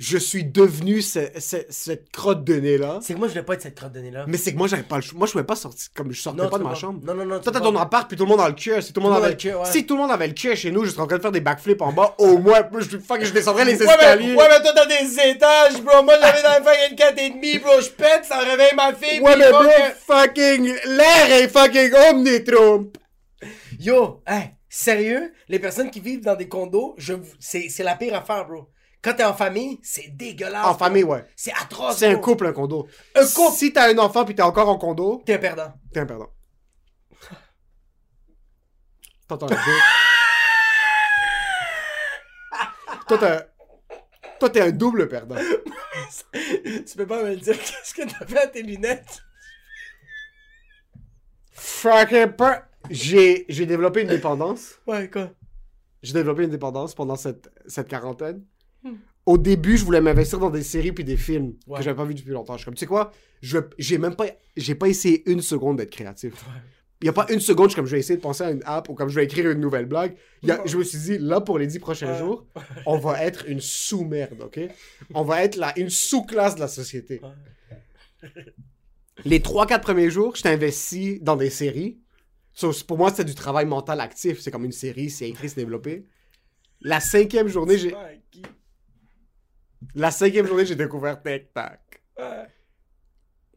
[0.00, 3.00] Je suis devenu ce- ce- cette crotte de nez-là.
[3.02, 4.26] C'est que moi, je voulais pas être cette crotte de nez-là.
[4.28, 5.18] Mais c'est que moi, j'avais pas le choix.
[5.18, 6.74] Moi, je pouvais pas sortir, comme je sortais Non, pas de ma pas.
[6.76, 7.00] chambre.
[7.04, 7.40] Non, non, non.
[7.40, 8.80] Toi, t'as ton appart, puis tout le monde dans le cœur.
[8.80, 9.66] Si tout le monde Tout avait, le cœur, ouais.
[9.72, 11.40] si tout le monde avait le chez nous, je serais en train de faire des
[11.40, 12.14] backflips en bas.
[12.18, 14.34] Au moins, je, fuck, je descendrais les Ouais mais, escaliers.
[14.36, 16.04] ouais, mais toi, t'as des étages, bro.
[16.04, 17.80] Moi, j'avais dans le fucking 4 et demi, bro.
[17.80, 19.18] Je pète, ça réveille ma fille.
[19.20, 19.64] Ouais, mais bro,
[20.06, 22.96] fucking, l'air est fucking omnitrump.
[23.80, 28.46] Yo, hein, sérieux, les personnes qui vivent dans des condos, je, c'est la pire affaire,
[28.46, 28.68] bro.
[29.02, 30.66] Quand t'es en famille, c'est dégueulasse.
[30.66, 31.24] En famille, ouais.
[31.36, 31.98] C'est atroce.
[31.98, 32.22] C'est un bro.
[32.22, 32.88] couple, un condo.
[33.14, 33.56] Un couple.
[33.56, 35.72] Si t'as un enfant puis t'es encore en condo, T'es un perdant.
[35.92, 36.30] t'es un perdant.
[39.28, 39.46] T'entends.
[43.06, 43.46] Toi, t'as-
[44.40, 45.36] Toi, t'es un double perdant.
[46.32, 47.56] tu peux pas me le dire.
[47.58, 49.22] Qu'est-ce que t'as fait à tes lunettes?
[51.52, 54.74] Fucking per- J'ai, j'ai développé une dépendance.
[54.86, 55.30] Ouais, quoi?
[56.02, 58.44] J'ai développé une dépendance pendant cette, cette quarantaine.
[59.26, 61.78] Au début, je voulais m'investir dans des séries puis des films Ouais.
[61.78, 62.54] que j'avais pas vu depuis longtemps.
[62.54, 63.12] Je suis comme, tu sais quoi,
[63.42, 66.32] je, j'ai même pas, j'ai pas essayé une seconde d'être créatif.
[67.02, 68.50] Il y a pas une seconde, je suis comme, je vais essayer de penser à
[68.50, 70.16] une app ou comme je vais écrire une nouvelle blague.
[70.42, 72.18] Il y a- je me suis dit, là, pour les dix prochains Ouais.
[72.18, 72.46] jours,
[72.86, 74.60] on va être une sous-merde, ok?
[75.14, 77.20] On va être là, une sous-classe de la société.
[79.24, 81.98] Les trois, quatre premiers jours, j'étais investi dans des séries.
[82.54, 84.40] So, pour moi, c'était du travail mental actif.
[84.40, 86.06] C'est comme une série, c'est écrit, c'est développé.
[86.80, 87.94] La cinquième journée, j'ai...
[89.94, 91.78] La cinquième journée, j'ai découvert TikTok.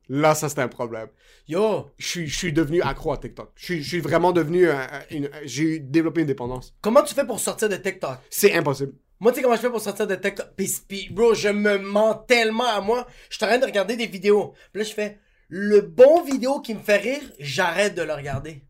[0.09, 1.07] Là, ça, c'était un problème.
[1.47, 3.51] Yo, Je suis, devenu accro à TikTok.
[3.55, 4.69] Je suis, vraiment devenu...
[4.69, 6.73] un- un- une- j'ai développé une dépendance.
[6.81, 8.17] comment tu fais pour sortir de TikTok?
[8.29, 8.93] C'est impossible.
[9.19, 10.55] Moi, tu sais comment je fais pour sortir de TikTok?
[10.55, 13.07] Pis, pis, bro, je me mens tellement à moi.
[13.29, 14.53] Je suis en train de regarder des vidéos.
[14.73, 18.63] Puis là, je fais, le bon vidéo qui me fait rire, j'arrête de le regarder.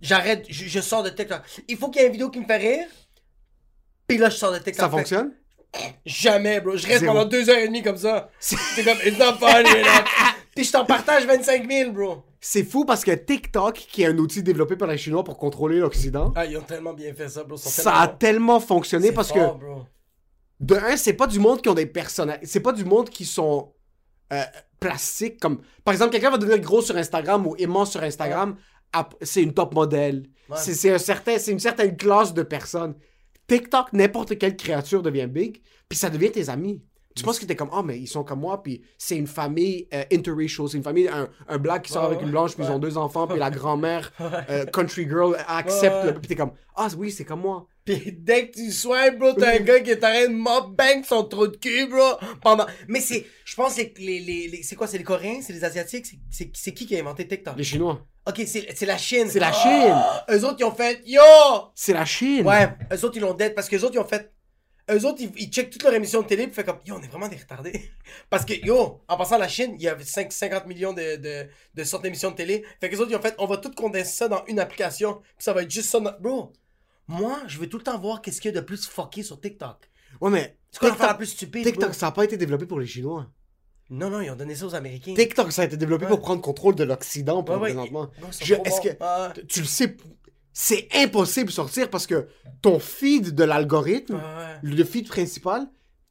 [0.00, 1.40] J'arrête, je, je sors de TikTok.
[1.68, 2.86] Il faut qu'il y ait une vidéo qui me fait rire.
[4.06, 4.74] Puis là, je sors de TikTok.
[4.76, 5.32] Ça Fait- fonctionne?
[6.06, 6.76] Jamais, bro.
[6.76, 7.12] Je reste Zéro.
[7.14, 8.30] pendant deux heures et demie comme ça.
[8.38, 10.04] C'est comme, it's not funny, là.
[10.54, 12.22] Puis je t'en partage 25 000, bro.
[12.40, 15.78] C'est fou parce que TikTok, qui est un outil développé par les Chinois pour contrôler
[15.78, 17.56] l'Occident, Ah, ils ont tellement bien fait ça, bro.
[17.56, 19.64] Ça a tellement- fonctionné parce fort, que...
[19.64, 19.82] bro.
[20.60, 22.38] de un, c'est pas du monde qui ont des personnages.
[22.44, 23.72] C'est pas du monde qui sont
[24.32, 24.42] euh,
[24.78, 25.40] plastiques.
[25.40, 28.56] Comme, par exemple, quelqu'un va devenir gros sur Instagram ou aimant sur Instagram,
[29.22, 30.26] c'est une top modèle.
[30.48, 30.56] Ouais.
[30.58, 32.94] C'est, un certain, c'est une certaine classe de personnes.
[33.46, 36.82] TikTok, n'importe quelle créature devient big, puis ça devient tes amis.
[37.16, 39.86] Tu penses que t'es comme, oh, mais ils sont comme moi, puis c'est une famille
[39.94, 42.70] euh, interracial, c'est une famille, un, un black qui sort avec une blanche, puis ils
[42.70, 44.12] ont deux enfants, puis la grand-mère,
[44.50, 47.68] euh, country girl, accepte, le- puis t'es comme, ah oui, c'est comme moi.
[47.84, 50.74] Pis dès que tu swipes, bro, t'as un gars qui est en train de mop
[50.74, 52.14] bank son trou de cul, bro.
[52.42, 52.64] Pendant...
[52.88, 55.62] Mais c'est, je pense que les, les, les, c'est quoi, c'est les Coréens, c'est les
[55.64, 57.54] Asiatiques, c'est, qui qui a inventé TikTok?
[57.58, 58.00] Les Chinois.
[58.26, 59.26] Ok, c'est, la Chine.
[59.28, 60.24] C'est la Ah!
[60.30, 61.20] Eux autres, ils ont fait, yo!
[61.74, 62.46] C'est la Chine.
[62.46, 64.32] Ouais, eux autres, ils l'ont dead parce que eux autres, ils ont fait.
[64.90, 67.02] Eux autres, ils, ils checkent toutes leurs émissions de télé, puis fait comme, yo, on
[67.02, 67.90] est vraiment des retardés.
[68.30, 71.16] Parce que, yo, en passant à la Chine, il y avait 5, 50 millions de,
[71.16, 72.64] de, de sortes d'émissions de télé.
[72.80, 75.14] Fait que les autres, ils ont fait, on va tout condenser ça dans une application,
[75.36, 76.00] puis ça va être juste ça.
[76.20, 76.52] Bro,
[77.08, 79.40] moi, je veux tout le temps voir qu'est-ce qu'il y a de plus fucké sur
[79.40, 79.88] TikTok.
[80.20, 81.92] Ouais, mais C'est quoi l'affaire la plus stupide, TikTok, bro?
[81.92, 83.26] ça n'a pas été développé pour les Chinois.
[83.90, 85.14] Non, non, ils ont donné ça aux Américains.
[85.14, 86.10] TikTok, ça a été développé Ouais.
[86.10, 88.10] pour prendre contrôle de l'Occident Ouais, présentement.
[88.40, 89.96] Je- Est-ce que Ah, tu le sais,
[90.54, 92.28] c'est impossible de sortir parce que
[92.62, 94.58] ton feed de l'algorithme, ouais.
[94.62, 95.66] le feed principal,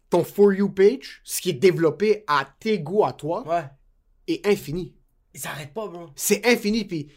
[0.10, 3.64] ton For You page, ce qui est développé à tes goûts à toi, Ouais.
[4.28, 4.94] est infini.
[5.34, 6.10] Ils s'arrêtent pas, bro.
[6.16, 6.84] C'est infini.
[6.86, 7.10] Puis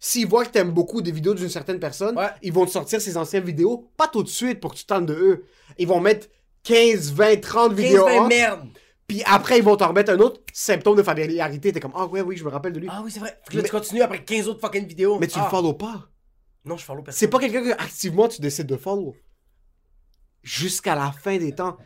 [0.00, 2.30] s'ils voient que t'aimes beaucoup des vidéos d'une certaine personne, Ouais.
[2.42, 5.06] ils vont te sortir ces anciennes vidéos, pas tout de suite pour que tu tentes
[5.06, 5.44] de eux.
[5.78, 6.26] Ils vont mettre
[6.64, 8.28] 15, 20, 30 15, vidéos 20 off.
[8.28, 8.68] merde.
[9.06, 11.72] Puis après, ils vont te remettre un autre symptôme de familiarité.
[11.72, 12.88] T'es comme, ah ouais, oui, je me rappelle de lui.
[12.90, 13.38] Ah oui, c'est vrai.
[13.44, 15.18] Fait que là, Mais- tu continues après 15 autres fucking vidéos.
[15.18, 15.44] Mais tu ah.
[15.44, 16.08] le follow pas.
[16.64, 17.18] Non, je follow personne.
[17.18, 19.14] C'est pas quelqu'un que activement tu décides de follow.
[20.42, 21.76] Jusqu'à la fin des temps,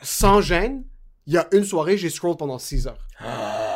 [0.00, 0.84] sans gêne,
[1.26, 3.06] il y a une soirée, j'ai scroll pendant 6 heures.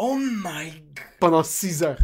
[0.00, 1.04] Oh my god.
[1.18, 1.98] Pendant 6 heures.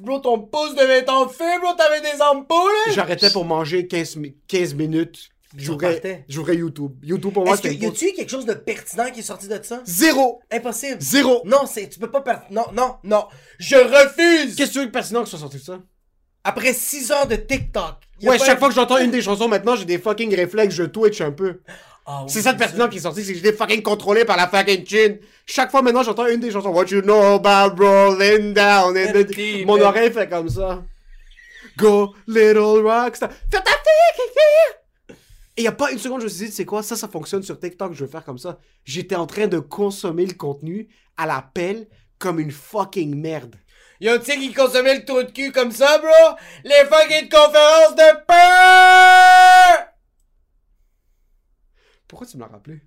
[0.00, 1.74] Bro, ton pouce devait être en feu, bro.
[1.76, 2.92] T'avais des ampoules.
[2.94, 5.28] J'arrêtais pour manger 15, mi- 15 minutes.
[5.56, 6.92] J'ouvrais YouTube.
[7.02, 9.58] YouTube pour moi, Est-ce c'était y a-tu quelque chose de pertinent qui est sorti de
[9.62, 9.80] ça?
[9.84, 10.42] Zéro!
[10.52, 11.00] Impossible.
[11.00, 11.42] Zéro!
[11.46, 12.36] Non, c'est, tu peux pas per...
[12.50, 13.26] Non, non, non.
[13.58, 14.56] Je refuse!
[14.56, 15.78] Qu'est-ce que tu veux que pertinent que soit sorti de ça?
[16.44, 17.94] Après 6 heures de TikTok.
[18.22, 20.82] Ouais, chaque un- fois que j'entends une des chansons maintenant, j'ai des fucking réflexes, je
[20.84, 21.60] twitch un peu.
[22.04, 24.36] Ah oui, C'est ça de pertinent qui est sorti, c'est que j'étais fucking contrôlé par
[24.36, 25.16] la fucking chin.
[25.46, 26.70] Chaque fois maintenant, j'entends une des chansons.
[26.70, 29.26] What you know about rolling down in the...
[29.26, 30.82] Deep, Mon oreille fait comme ça.
[31.76, 33.30] Go, little rockstar.
[33.50, 34.78] Fais ta fille,
[35.58, 37.42] Et y a pas une seconde, je me suis dit, c'est quoi, ça, ça fonctionne
[37.42, 38.60] sur TikTok, je vais faire comme ça.
[38.84, 41.88] J'étais en train de consommer le contenu à la pelle
[42.20, 43.56] comme une fucking merde.
[44.00, 46.36] Yo, tu sais qui consommait le trou de cul comme ça, bro?
[46.62, 49.88] Les fucking conférences de peur!
[52.06, 52.80] Pourquoi tu me l'as rappelé?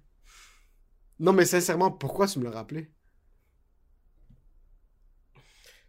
[1.19, 2.89] Non, mais sincèrement, pourquoi tu me l'as rappelé?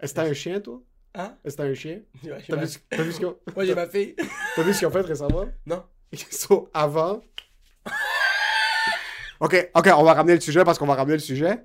[0.00, 0.82] Est-ce que t'as un chien, toi?
[1.14, 1.38] Hein?
[1.44, 2.00] Est-ce que t'as un chien?
[2.24, 3.38] Ouais, T'as vu, ce- t'as vu ce qu'ils ont...
[3.54, 4.16] Moi, j'ai ma fille.
[4.56, 5.44] T'as vu ce qu'ils ont fait récemment?
[5.64, 5.84] Non.
[6.30, 7.22] Ils sont avant...
[9.40, 11.64] Ok, ok, on va ramener le sujet parce qu'on va ramener le sujet.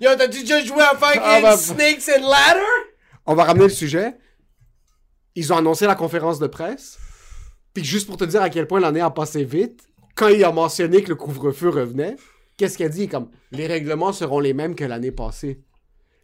[0.00, 2.60] Yo, t'as-tu déjà joué à fucking Ah, bah, Snakes and Ladder?
[3.26, 4.14] On va ramener le sujet.
[5.34, 6.96] Ils ont annoncé la conférence de presse.
[7.74, 10.52] Puis juste pour te dire à quel point l'année a passé vite, quand il a
[10.52, 12.14] mentionné que le couvre-feu revenait,
[12.56, 13.08] qu'est-ce qu'il a dit?
[13.08, 15.60] Comme, les règlements seront les mêmes que l'année passée.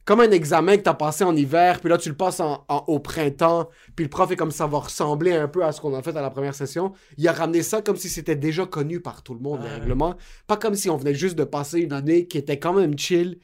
[0.05, 2.85] Comme un examen que t'as passé en hiver, puis là tu le passes en- en-
[2.89, 5.95] au printemps, puis le prof est comme ça va ressembler un peu à ce qu'on
[5.95, 6.93] a fait à la première session.
[7.17, 10.15] Il a ramené ça comme si c'était déjà connu par tout le monde, les règlements.
[10.47, 13.39] Pas comme si on venait juste de passer une année qui était quand même chill.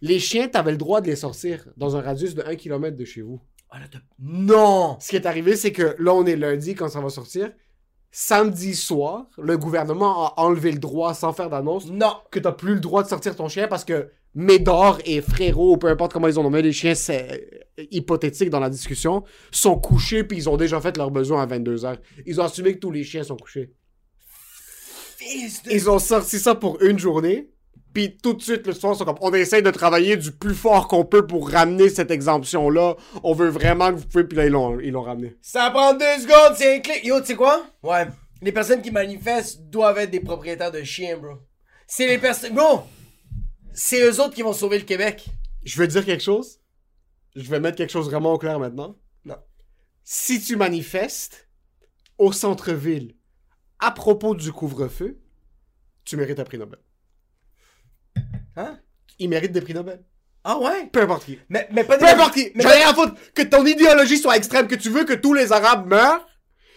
[0.00, 3.04] Les chiens, t'avais le droit de les sortir dans un radius de 1 km de
[3.04, 3.40] chez vous.
[3.70, 3.86] Ah, là,
[4.18, 4.96] Non!
[5.00, 7.50] Ce qui est arrivé, c'est que là, on est lundi quand ça va sortir.
[8.10, 12.14] Samedi soir, le gouvernement a enlevé le droit sans faire d'annonce Non!
[12.30, 15.88] que t'as plus le droit de sortir ton chien parce que Médor et Frérot, peu
[15.88, 20.24] importe comment ils ont nommé les chiens, c'est euh, hypothétique dans la discussion, sont couchés
[20.24, 21.98] puis ils ont déjà fait leurs besoins à 22h.
[22.26, 23.72] Ils ont assumé que tous les chiens sont couchés.
[25.16, 25.70] Fils de...
[25.70, 27.50] Ils ont sorti ça pour une journée.
[27.92, 30.54] Puis tout de suite, le soir, ils sont comme, on essaie de travailler du plus
[30.54, 32.96] fort qu'on peut pour ramener cette exemption-là.
[33.22, 34.24] On veut vraiment que vous pouvez.
[34.24, 35.36] Puis là, ils l'ont, ils l'ont ramené.
[35.40, 37.04] Ça prend deux secondes, c'est un clic.
[37.04, 37.64] Yo, tu sais quoi?
[37.84, 38.08] Ouais.
[38.42, 41.34] Les personnes qui manifestent doivent être des propriétaires de chiens, bro.
[41.86, 42.52] C'est les personnes.
[42.52, 42.82] Bro!
[43.74, 45.26] C'est eux autres qui vont sauver le Québec.
[45.64, 46.60] Je veux dire quelque chose?
[47.34, 48.96] Je vais mettre quelque chose vraiment au clair maintenant.
[49.24, 49.36] Non.
[50.04, 51.48] Si tu manifestes
[52.16, 53.16] au centre-ville
[53.80, 55.18] à propos du couvre-feu,
[56.04, 56.78] tu mérites un prix Nobel.
[58.56, 58.78] Hein?
[59.18, 60.04] Il mérite des prix Nobel.
[60.44, 60.86] Ah ouais?
[60.92, 61.40] Peu importe qui.
[61.48, 62.04] Mais, mais pas des.
[62.04, 62.52] Peu importe qui.
[62.54, 65.34] J'en ai rien à foutre que ton idéologie soit extrême, que tu veux que tous
[65.34, 66.24] les Arabes meurent.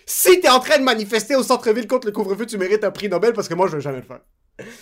[0.08, 3.10] Si t'es en train de manifester au centre-ville contre le couvre-feu, tu mérites un prix
[3.10, 4.22] Nobel parce que moi, je vais jamais le faire.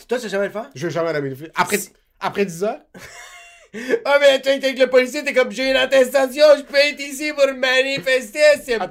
[0.07, 0.69] Toi, tu sais jamais le faire?
[0.75, 1.51] Je vais jamais la manifester.
[1.55, 1.79] Après,
[2.19, 2.81] après 10 heures,
[4.05, 7.33] Ah, mais tu avec le policier, t'es comme j'ai une attestation, je peux être ici
[7.33, 8.87] pour manifester, c'est pour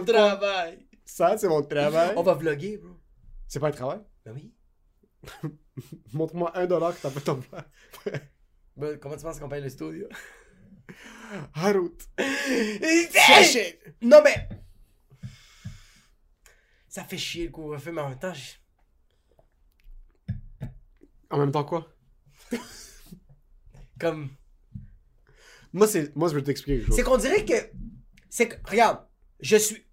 [0.00, 0.86] le travail.
[1.04, 2.12] ça, c'est mon travail.
[2.16, 2.94] On va vlogger, bro.
[3.48, 3.98] C'est pas un travail?
[4.24, 4.52] Ben oui.
[6.12, 7.60] Montre-moi un dollar que t'as fait ton plan.
[8.76, 10.06] Ben, comment tu penses qu'on paye le studio?
[11.54, 11.98] Harout.
[14.00, 14.48] Non, mais.
[16.88, 18.54] Ça fait chier le couvre-feu, mais en même temps, je-
[21.30, 21.92] En même temps, quoi?
[24.00, 24.30] comme.
[25.72, 26.78] Moi, c'est, moi, je vais t'expliquer.
[26.78, 26.96] quelque chose.
[26.96, 27.70] C'est qu'on dirait que.
[28.30, 28.56] C'est que.
[28.70, 29.00] Regarde,
[29.40, 29.84] je suis.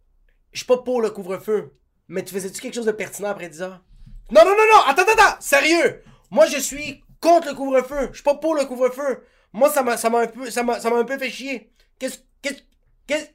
[0.51, 1.73] Je suis pas pour le couvre-feu.
[2.07, 3.83] Mais tu faisais-tu quelque chose de pertinent après 10 heures?
[4.31, 4.81] Non, non, non, non!
[4.87, 5.41] Attends, attends, attends!
[5.41, 6.03] Sérieux!
[6.31, 8.09] Moi, je suis contre le couvre-feu.
[8.11, 9.23] Je suis pas pour le couvre-feu.
[9.53, 11.71] Moi, ça m'a, ça m'a un peu, ça m'a, ça m'a un peu fait chier.
[11.99, 12.61] Qu'est-ce, qu'est-ce,
[13.07, 13.27] qu'est-ce,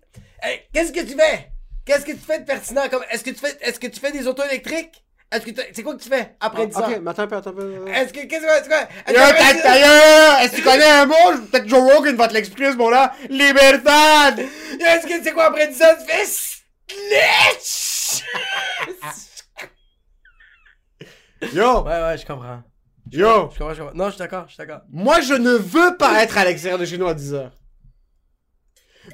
[0.43, 1.53] hey, qu'est-ce que tu fais?
[1.85, 2.89] Qu'est-ce que tu fais de pertinent?
[2.89, 5.05] Comme, est-ce que tu fais, est-ce que tu fais des autos électriques?
[5.33, 6.88] Est-ce que c'est quoi que tu fais après 10 Ah, heures?
[6.90, 7.87] ok, mais attends un peu, attends un peu.
[7.88, 8.88] Est-ce que, qu'est-ce que tu fais?
[9.07, 10.43] Est-ce Yo, que après ta- 10 ta gueule!
[10.43, 11.14] Est-ce que tu connais un mot?
[11.53, 13.12] Peut-être Joe Rogan va te l'expliquer ce mot-là.
[13.29, 14.40] Libertad!
[14.40, 15.97] Est-ce que c'est quoi après 10 heures?
[15.99, 16.27] Tu fais
[16.88, 18.25] snitch!
[21.55, 21.83] Yo!
[21.85, 22.62] Ouais, ouais, je comprends.
[23.12, 23.51] Yo!
[23.53, 23.95] Je comprends, je comprends.
[23.97, 24.81] Non, je suis d'accord, je suis d'accord.
[24.90, 27.53] Moi, je ne veux pas être à l'extérieur de chez nous à 10 heures.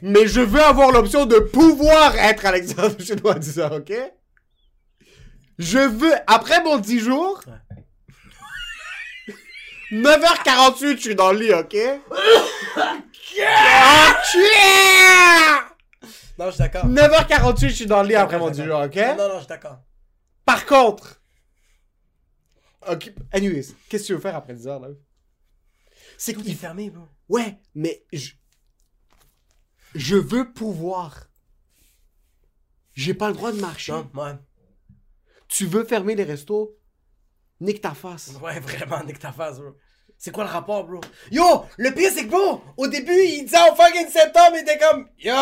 [0.02, 3.58] Mais je veux avoir l'option de pouvoir être à l'extérieur de chez nous à 10
[3.60, 3.92] heures, ok?
[5.58, 7.42] Je veux, après mon 10 jours,
[9.90, 11.74] 9h48, je suis dans le lit, ok?
[16.38, 16.86] Non, je suis d'accord.
[16.86, 18.96] 9h48, je suis dans le lit après mon 10 jours, ok?
[18.96, 19.78] Non, non, non, je suis d'accord.
[20.44, 21.20] Par contre,
[22.88, 24.88] Ok, anyways, qu'est-ce que tu veux faire après 10 heures, là?
[26.16, 27.08] C'est Tout est qu'il fermé, bro.
[27.28, 28.30] Ouais, mais je...
[29.94, 31.28] Je veux pouvoir.
[32.94, 33.92] J'ai pas le droit de marcher.
[33.92, 34.34] Non, ouais.
[35.48, 36.76] Tu veux fermer les restos?
[37.60, 38.32] Nique ta face.
[38.42, 39.70] Ouais, vraiment, nique ta face, bro.
[40.18, 41.00] C'est quoi le rapport, bro?
[41.30, 44.78] Yo, le pire, c'est que, bro, au début, il disait en fucking septembre, il était
[44.78, 45.34] comme, yo,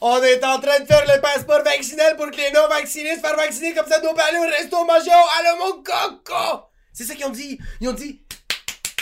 [0.00, 3.36] on est en train de faire le passeport vaccinal pour que les non-vaccinés se fassent
[3.36, 6.64] vacciner, comme ça, nous pas aller au resto manger au mon coco!
[6.92, 7.58] C'est ça qu'ils ont dit.
[7.80, 8.22] Ils ont dit,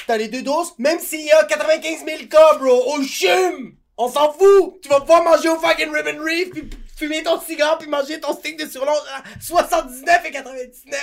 [0.07, 3.77] t'as les deux doses, même s'il y a 95 000 cas, bro, au chum!
[3.99, 4.81] On s'en fout!
[4.83, 8.35] Tu vas pouvoir manger au fucking Ribbon Reef, puis fumer ton cigare, puis manger ton
[8.35, 11.01] stick de surlong à 79 et 99!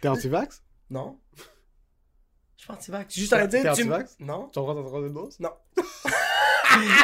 [0.00, 0.62] T'es anti-vax?
[0.88, 1.18] Non.
[1.36, 1.42] Je
[2.62, 3.14] suis pas anti-vax.
[3.14, 4.16] Juste à dire, T'es tu anti-vax?
[4.20, 4.48] Non.
[4.52, 5.38] Tu vas prendre ta troisième dose?
[5.40, 5.50] Non.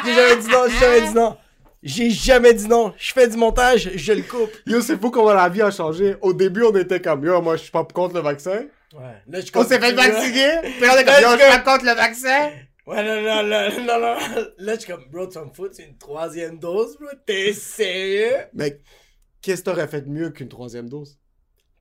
[0.05, 1.37] j'ai jamais dit non, j'ai jamais dit non.
[1.83, 2.95] J'ai jamais dit non.
[2.97, 4.53] Je fais du montage, je le coupe.
[4.67, 6.17] Yo, c'est fou comment la vie a changé.
[6.21, 8.67] Au début, on était comme, yo, moi, je suis pas contre le vaccin.
[8.95, 9.17] Ouais.
[9.27, 10.61] Là, je On s'est fait vacciner.
[10.63, 12.51] Puis on est comme, yo, je suis pas contre le vaccin.
[12.87, 14.47] Ouais, non, non, non, non, non.
[14.59, 17.11] Là, je suis comme, bro, tu vas me foutre une troisième dose, bro.
[17.25, 18.47] T'es sérieux?
[18.55, 18.81] Mais
[19.41, 21.19] qu'est-ce que t'aurais fait de mieux qu'une troisième dose?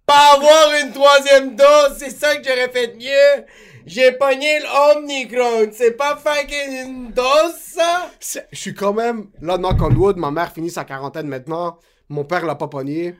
[0.05, 3.45] Pas avoir une troisième dose, c'est ça que j'aurais fait de mieux.
[3.85, 5.71] J'ai pogné l'Omnicron.
[5.71, 8.11] C'est pas fucking une dose, ça?
[8.51, 11.79] Je suis quand même, là, knock on wood, ma mère finit sa quarantaine maintenant.
[12.09, 13.15] Mon père l'a pas pogné.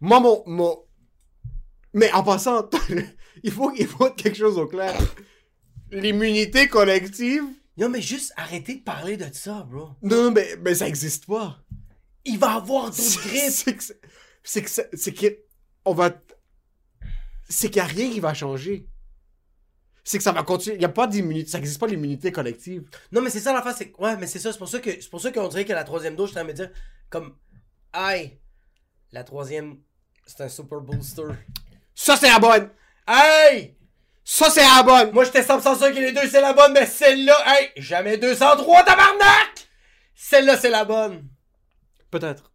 [0.00, 0.84] Moi, mon, mon...
[1.92, 2.68] Mais en passant,
[3.42, 4.94] il faut, il faut quelque chose au clair.
[5.90, 7.44] L'immunité collective,
[7.76, 9.90] Non, mais juste arrêtez de parler de ça, bro.
[10.02, 11.62] non, mais, mais ça existe pas.
[12.24, 13.80] Il va avoir d'autres grippes.
[14.42, 15.38] c'est que, c'est- que,
[15.84, 16.10] on va,
[17.48, 18.86] c'est qu'il y a rien qui va changer.
[20.04, 20.76] C'est que ça va continuer.
[20.76, 22.88] Il y a pas d'immunité, ça existe pas l'immunité collective.
[23.12, 25.10] Non, mais c'est ça l'affaire, c'est ouais, mais c'est ça, c'est pour ça que c'est
[25.10, 26.70] pour ça qu'on dirait que la troisième dose, je suis en train de me dire
[27.10, 27.36] comme
[27.92, 28.38] aïe,
[29.12, 29.78] la troisième,
[30.26, 31.24] c'est un super booster.
[31.94, 32.70] Ça, c'est la bonne!
[33.06, 33.76] Aïe,
[34.30, 35.10] Ça, c'est la bonne!
[35.12, 38.84] moi j'étais 100% sûr que les deux c'est la bonne, mais celle-là, hey, jamais 203
[38.84, 39.68] tabarnak.
[40.14, 41.26] Celle-là c'est la bonne.
[42.10, 42.52] Peut-être.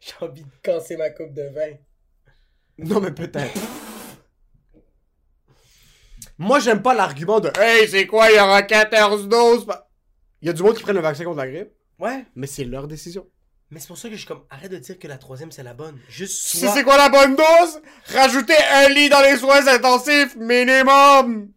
[0.00, 1.76] J'ai envie de casser ma coupe de vin.
[2.78, 3.60] Non, mais peut-être.
[6.38, 9.64] Moi, j'aime pas l'argument de Hey, c'est quoi, il y aura 14 doses?
[10.42, 12.64] Il y a du monde qui prennent le vaccin contre la grippe, Ouais, mais c'est
[12.64, 13.28] leur décision.
[13.70, 15.62] Mais c'est pour ça que je suis comme arrête de dire que la troisième c'est
[15.62, 15.98] la bonne.
[16.08, 17.80] Juste Si sois- c'est quoi la bonne dose?
[18.06, 21.50] Rajoutez un lit dans les soins intensifs, minimum!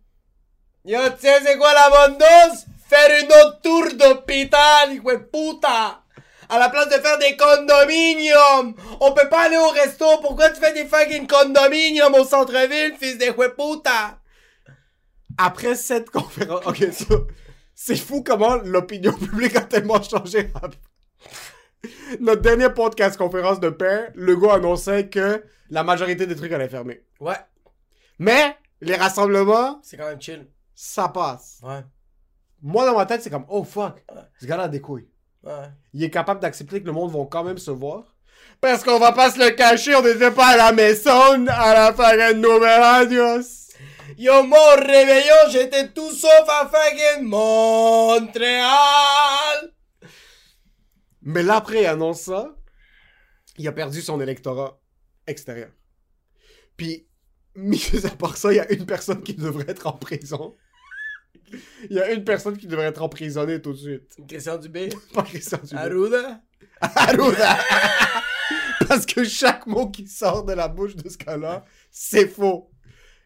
[0.86, 2.66] Yo, tu sais c'est quoi la bonne dose?
[2.90, 6.02] Faire une autre tour d'hôpital, hijo de puta!
[6.50, 8.76] À la place de faire des condominiums!
[9.00, 13.18] On peut pas aller au resto, pourquoi tu fais des fucking condominiums au centre-ville, fils
[13.18, 14.20] de de puta?
[15.38, 16.62] Après cette conférence.
[16.68, 17.16] Ok, ça.
[17.74, 20.52] C'est fou comment l'opinion publique a tellement changé.
[22.20, 26.70] Notre dernier podcast conférence de paix, le gars annonçait que la majorité des trucs allaient
[26.70, 27.04] fermer.
[27.20, 27.36] Ouais,
[28.20, 30.48] Mais, les rassemblements, c'est quand même chill.
[30.76, 31.60] ça passe.
[31.64, 31.82] Ouais,
[32.62, 34.04] Moi, dans ma tête, c'est comme, oh fuck,
[34.40, 35.08] ce gars-là a des couilles.
[35.44, 35.70] ouais.
[35.94, 38.04] Il est capable d'accepter que le monde va quand même se voir.
[38.62, 41.94] Parce qu'on va pas se le cacher, on n'était pas à la maison à la
[41.94, 43.70] fin de Nouvel Adios.
[44.18, 48.68] Yo, mon réveillon, j'étais tout sauf à fucking Montréal!
[51.24, 52.56] Mais là, après, il annonce ça.
[53.58, 54.80] Il a perdu son électorat
[55.28, 55.70] extérieur.
[56.76, 57.08] Puis,
[57.56, 60.56] mis à part ça, il y a une personne qui devrait être en prison.
[61.90, 64.18] Il y a une personne qui devrait être emprisonnée tout de suite.
[64.28, 65.78] Christian Dubé, Pas Christian Dubé.
[65.78, 66.42] Arruda?
[66.82, 67.60] Arruda.
[68.88, 72.72] Parce que chaque mot qui sort de la bouche de ce gars-là, c'est faux.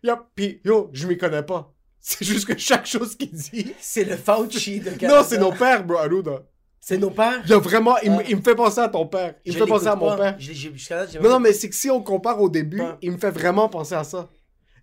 [0.03, 1.73] Yo, pis, yo, je m'y connais pas.
[1.99, 3.73] C'est juste que chaque chose qu'il dit...
[3.79, 5.21] C'est le Fauci de Canada.
[5.21, 6.43] Non, c'est nos pères, bro, Arruda.
[6.79, 7.41] C'est nos pères?
[7.45, 7.97] Il y a vraiment...
[7.99, 8.23] Il, me- Ah.
[8.29, 9.35] il me fait penser à ton père.
[9.45, 10.17] Il me fait penser à mon pas.
[10.17, 10.35] père.
[10.39, 12.93] Je Non, non, mais c'est que si on compare au début, Ouais.
[13.01, 14.29] il me fait vraiment penser à ça.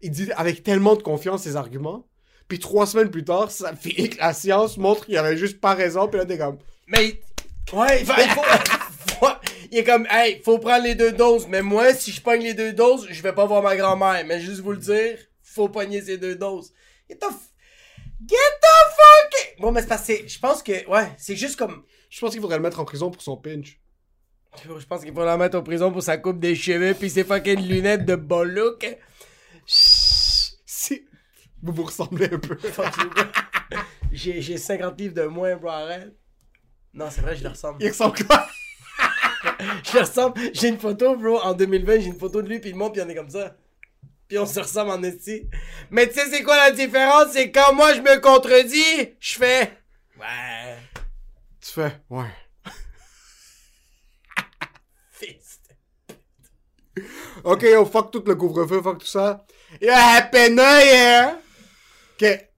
[0.03, 2.07] Il dit avec tellement de confiance ses arguments,
[2.47, 5.73] puis trois semaines plus tard, ça finit que la science montre qu'il avait juste pas
[5.75, 6.59] raison, puis là, t'es comme...
[6.87, 7.21] Mais.
[7.73, 8.13] Ouais, il faut.
[8.21, 9.27] il faut-
[9.73, 11.47] il est comme, hey, faut prendre les deux doses.
[11.49, 14.23] Mais moi, si je pogne les deux doses, je vais pas voir ma grand-mère.
[14.27, 16.73] Mais juste vous le dire, faut pogner ces deux doses.
[17.09, 17.25] Get the.
[17.25, 17.51] f-
[18.29, 19.24] Get the fuck.
[19.59, 21.85] Bon, mais c'est parce que je pense que, ouais, c'est juste comme.
[22.11, 23.81] Je pense qu'il faudrait le mettre en prison pour son pinch.
[24.63, 27.25] Je pense qu'il faut la mettre en prison pour sa coupe des cheveux puis ses
[27.25, 28.87] fucking lunettes de bon look.
[29.67, 31.05] Si...
[31.63, 32.59] Vous vous ressemblez un peu.
[34.13, 36.15] J'ai 50 livres de moins, bro, arrête.
[36.93, 37.83] Non, c'est vrai, je le ressemble.
[37.83, 38.47] Il ressemble quoi?
[39.85, 40.41] Je le ressemble.
[40.53, 41.39] J'ai une photo, bro.
[41.41, 43.57] En 2020, j'ai une photo de lui, puis le monde, puis on est comme ça.
[44.29, 45.49] Puis on se ressemble en esti.
[45.91, 47.33] Mais tu sais, c'est quoi la différence?
[47.33, 49.73] C'est quand moi je me contredis, je fais.
[50.19, 50.79] Ouais.
[51.61, 52.01] Tu fais...
[52.09, 52.31] Ouais.
[55.13, 55.61] Fist.
[57.43, 59.45] Ok, yo, fuck tout le couvre-feu, fuck tout ça.
[59.81, 61.37] Yeah, happy new year!
[62.15, 62.49] Ok.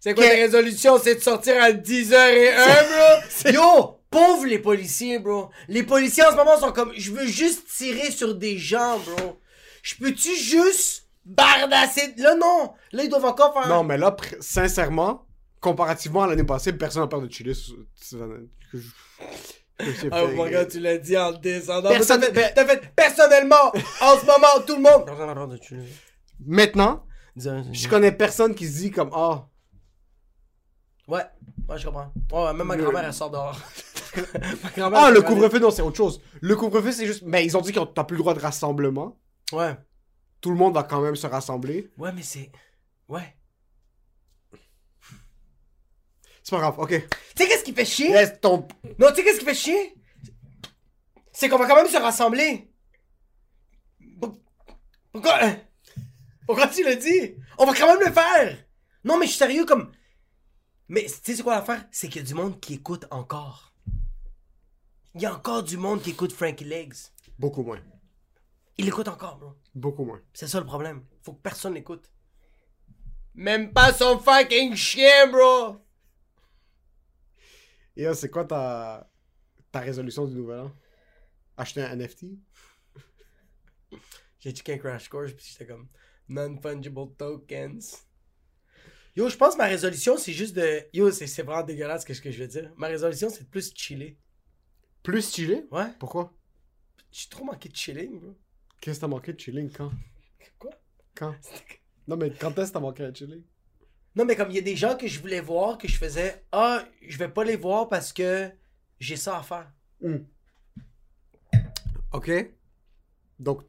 [0.00, 0.98] C'est quoi ta résolution?
[0.98, 3.52] C'est de sortir à 10h01, bro?
[3.52, 4.00] Yo!
[4.08, 5.50] Pauvres les policiers, bro.
[5.68, 9.40] Les policiers en ce moment sont comme, je veux juste tirer sur des gens, bro.
[9.86, 12.12] Je peux-tu juste bardasser?
[12.18, 12.72] Là, non.
[12.90, 13.68] Là, ils doivent encore faire...
[13.68, 15.24] Non, mais là, pr- sincèrement,
[15.60, 17.52] comparativement à l'année passée, personne n'a peur de que j'ai
[20.10, 21.90] Oh mon gars, tu l'as dit en descendant.
[21.90, 23.70] Personne- T'as fait, t'as fait personnellement,
[24.00, 25.06] en ce moment, tout le monde.
[25.06, 25.78] Personne n'a peur de tuer.
[26.44, 27.04] Maintenant,
[27.36, 29.46] je connais personne qui se dit comme, ah,
[31.06, 31.22] Ouais,
[31.68, 32.12] ouais, je comprends.
[32.32, 33.56] Ouais, même ma grand-mère, elle sort dehors.
[34.64, 36.20] ma grand-mère, ah, le couvre-feu, non, c'est autre chose.
[36.40, 39.16] Le couvre-feu, c'est juste, mais ils ont dit que t'as plus le droit de rassemblement.
[39.52, 39.76] Ouais.
[40.40, 41.90] Tout le monde va quand même se rassembler.
[41.96, 42.50] Ouais, mais c'est...
[43.08, 43.36] Ouais.
[46.42, 46.90] C'est pas grave, ok.
[46.90, 46.96] Tu
[47.36, 48.12] sais qu'est-ce qui fait chier?
[48.12, 48.68] Laisse ton...
[48.98, 49.94] Non, tu sais qu'est-ce qui fait chier?
[51.32, 52.70] C'est qu'on va quand même se rassembler.
[54.20, 54.38] Pour-
[55.12, 55.44] Pourquoi?
[55.44, 55.58] hein?
[56.46, 57.34] Pourquoi tu le dis?
[57.58, 58.64] On va quand même le faire!
[59.04, 59.92] Non, mais je suis sérieux comme...
[60.88, 61.84] Mais tu sais c'est quoi l'affaire?
[61.90, 63.72] C'est qu'il y a du monde qui écoute encore.
[65.16, 66.94] Il y a encore du monde qui écoute Frankie Legs.
[67.38, 67.80] Beaucoup moins.
[68.78, 69.54] Il écoute encore, bro.
[69.74, 70.20] Beaucoup moins.
[70.34, 71.04] C'est ça le problème.
[71.22, 72.12] Faut que personne l'écoute.
[73.34, 75.76] Même pas son fucking chien, bro!
[77.96, 79.10] Et c'est quoi ta...
[79.72, 80.72] ta résolution du nouvel an?
[81.56, 82.26] Acheter un NFT?
[84.40, 85.88] J'ai checké un crash course puis j'étais comme
[86.28, 88.06] non-fungible tokens.
[89.16, 90.86] Yo, je pense que ma résolution c'est juste de.
[90.92, 92.70] Yo, c'est vraiment dégueulasse que ce que je veux dire.
[92.76, 94.18] Ma résolution c'est de plus chiller.
[95.02, 95.66] Plus chiller?
[95.70, 95.90] Ouais.
[95.98, 96.34] Pourquoi?
[97.10, 98.36] J'ai trop manqué de chilling, bro.
[98.80, 99.90] Qu'est-ce que t'as manqué de chilling quand?
[100.58, 100.70] Quoi?
[101.14, 101.34] Quand?
[102.08, 103.42] Non, mais quand est-ce que t'as manqué de chilling?
[104.14, 106.44] Non, mais comme il y a des gens que je voulais voir, que je faisais
[106.52, 108.48] Ah, je vais pas les voir parce que
[109.00, 109.70] j'ai ça à faire.
[112.12, 112.30] Ok.
[113.38, 113.62] Donc,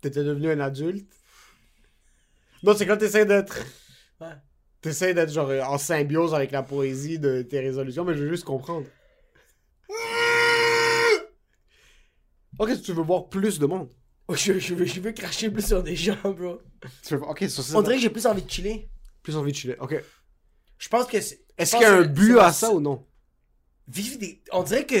[0.00, 1.12] t'étais devenu un adulte.
[2.62, 3.58] Non, c'est quand t'essaies d'être.
[4.20, 4.28] Ouais.
[4.80, 8.44] T'essaies d'être genre en symbiose avec la poésie de tes résolutions, mais je veux juste
[8.44, 8.86] comprendre.
[12.58, 13.88] Ok, tu veux voir plus de monde.
[14.28, 16.58] Oh, je, je veux, je veux cracher plus sur des gens, bro.
[17.06, 17.22] Tu veux...
[17.22, 17.76] Ok, sur ça.
[17.76, 18.88] On dirait que j'ai plus envie de chiller.
[19.22, 19.76] Plus envie de chiller.
[19.80, 19.94] Ok.
[20.78, 21.40] Je pense que c'est.
[21.58, 23.04] Est-ce qu'il y a un but c'est à ça ou non?
[23.88, 24.42] Vivre des.
[24.52, 24.94] On dirait que.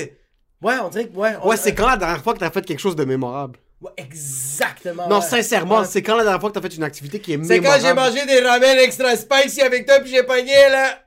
[0.62, 1.14] Ouais, on dirait que.
[1.16, 3.58] Ouais, on- Ouais, c'est quand la dernière fois que t'as fait quelque chose de mémorable?
[3.80, 5.06] Ouais, exactement.
[5.08, 5.22] Non, ouais.
[5.22, 5.86] sincèrement, Ouais.
[5.86, 7.82] c'est quand la dernière fois que t'as fait une activité qui est C'est mémorable?
[7.82, 11.02] quand j'ai mangé des ramen extra spicy avec toi puis j'ai pogné là.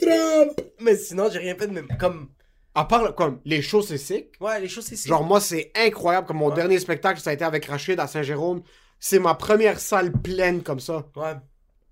[0.00, 0.60] Trump!
[0.80, 1.88] Mais sinon, j'ai rien fait de même.
[1.98, 2.28] Comme.
[2.74, 4.32] À part, comme, les shows, c'est sick.
[4.40, 5.08] Ouais, les choses, c'est si.
[5.08, 6.26] Genre, moi, c'est incroyable.
[6.26, 6.54] Comme mon Ouais.
[6.54, 8.62] dernier spectacle, ça a été avec Rachid à Saint-Jérôme.
[8.98, 11.34] C'est ma première salle pleine comme ça Ouais.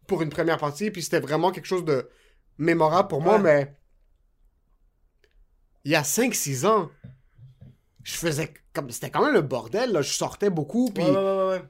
[0.07, 0.91] pour une première partie.
[0.91, 2.09] Puis c'était vraiment quelque chose de
[2.57, 3.39] mémorable pour moi.
[3.39, 3.74] Mais
[5.85, 6.91] il y a 5-6 ans,
[8.03, 8.91] je faisais comme.
[8.91, 9.93] C'était quand même le bordel.
[9.93, 10.03] Là.
[10.03, 10.91] Je sortais beaucoup.
[10.95, 11.62] Puis ouais, ouais.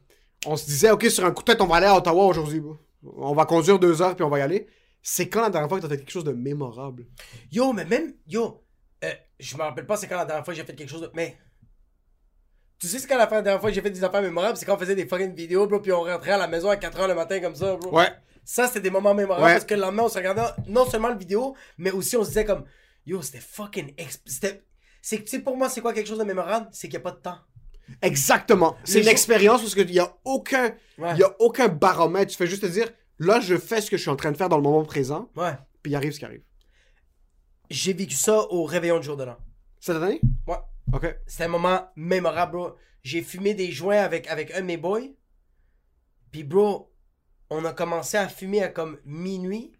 [0.46, 2.62] on se disait, OK, sur un coup de tête, on va aller à Ottawa aujourd'hui.
[3.02, 4.68] On va conduire deux heures puis on va y aller.
[5.02, 7.06] C'est quand la dernière fois que t'as fait quelque chose de mémorable?
[7.50, 8.14] Yo, mais même.
[8.28, 8.62] Yo.
[9.04, 11.02] Euh, je me rappelle pas c'est quand la dernière fois que j'ai fait quelque chose
[11.02, 11.10] de.
[11.14, 11.36] Mais.
[12.78, 14.74] Tu sais, c'est quand la dernière fois que j'ai fait des affaires mémorables, c'est quand
[14.74, 17.14] on faisait des fucking vidéos, bro, puis on rentrait à la maison à 4h le
[17.14, 17.94] matin comme ça, bro.
[17.94, 18.08] Ouais.
[18.42, 19.52] Ça, c'était des moments mémorables Ouais.
[19.52, 22.28] parce que le lendemain, on se regardait non seulement le vidéo, mais aussi on se
[22.28, 22.64] disait comme,
[23.04, 23.94] yo, c'était fucking.
[24.24, 24.64] C'était.
[25.02, 26.68] C'est que, tu sais, pour moi, c'est quoi quelque chose de mémorable?
[26.72, 27.38] C'est qu'il n'y a pas de temps.
[28.02, 28.76] Exactement.
[28.84, 31.16] C'est une jours- expérience parce qu'il y a aucun, Ouais.
[31.16, 32.30] y a aucun baromètre.
[32.30, 32.88] Tu fais juste te dire,
[33.18, 35.30] là, je fais ce que je suis en train de faire dans le moment présent,
[35.36, 35.52] Ouais.
[35.82, 36.42] puis il arrive ce qui arrive.
[37.70, 39.36] J'ai vécu ça au réveillon du jour de l'an.
[39.78, 40.20] Cette année?
[40.46, 40.56] Ouais.
[40.92, 41.16] Ok.
[41.26, 42.76] C'était un moment mémorable, bro.
[43.02, 45.08] J'ai fumé des joints avec, avec un de mes boys.
[46.32, 46.92] Puis, bro,
[47.48, 49.72] on a commencé à fumer à comme minuit.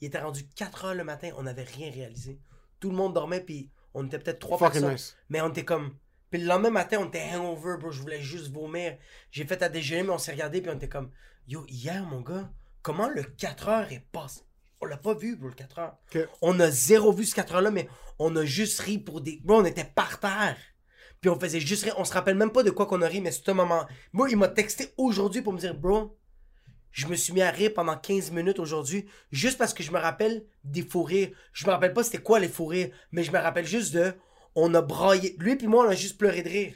[0.00, 1.30] Il était rendu 4 heures le matin.
[1.36, 2.40] On n'avait rien réalisé.
[2.80, 4.92] Tout le monde dormait, puis on était peut-être trois Fucking personnes.
[4.92, 5.16] nice.
[5.28, 5.96] Mais on était comme.
[6.30, 7.90] Puis le lendemain matin, on était hangover, bro.
[7.90, 8.98] Je voulais juste vomir.
[9.30, 11.10] J'ai fait à déjeuner, mais on s'est regardé, puis on était comme.
[11.46, 14.42] Yo, hier, mon gars, comment le 4 heures est passé?
[14.80, 15.96] On l'a pas vu, bro, le 4 heures.
[16.40, 19.40] On a zéro vu ce 4 heures-là, mais on a juste ri pour des.
[19.44, 20.56] Bro, on était par terre.
[21.20, 21.94] Puis on faisait juste rire.
[21.98, 23.86] On se rappelle même pas de quoi qu'on a ri, mais c'est un moment.
[24.12, 26.16] Moi, il m'a texté aujourd'hui pour me dire, bro,
[26.92, 29.98] je me suis mis à rire pendant 15 minutes aujourd'hui, juste parce que je me
[29.98, 31.30] rappelle des fous rires.
[31.52, 34.14] Je me rappelle pas c'était quoi les fous rires, mais je me rappelle juste de.
[34.54, 35.36] On a braillé.
[35.38, 36.74] Lui puis moi, on a juste pleuré de rire.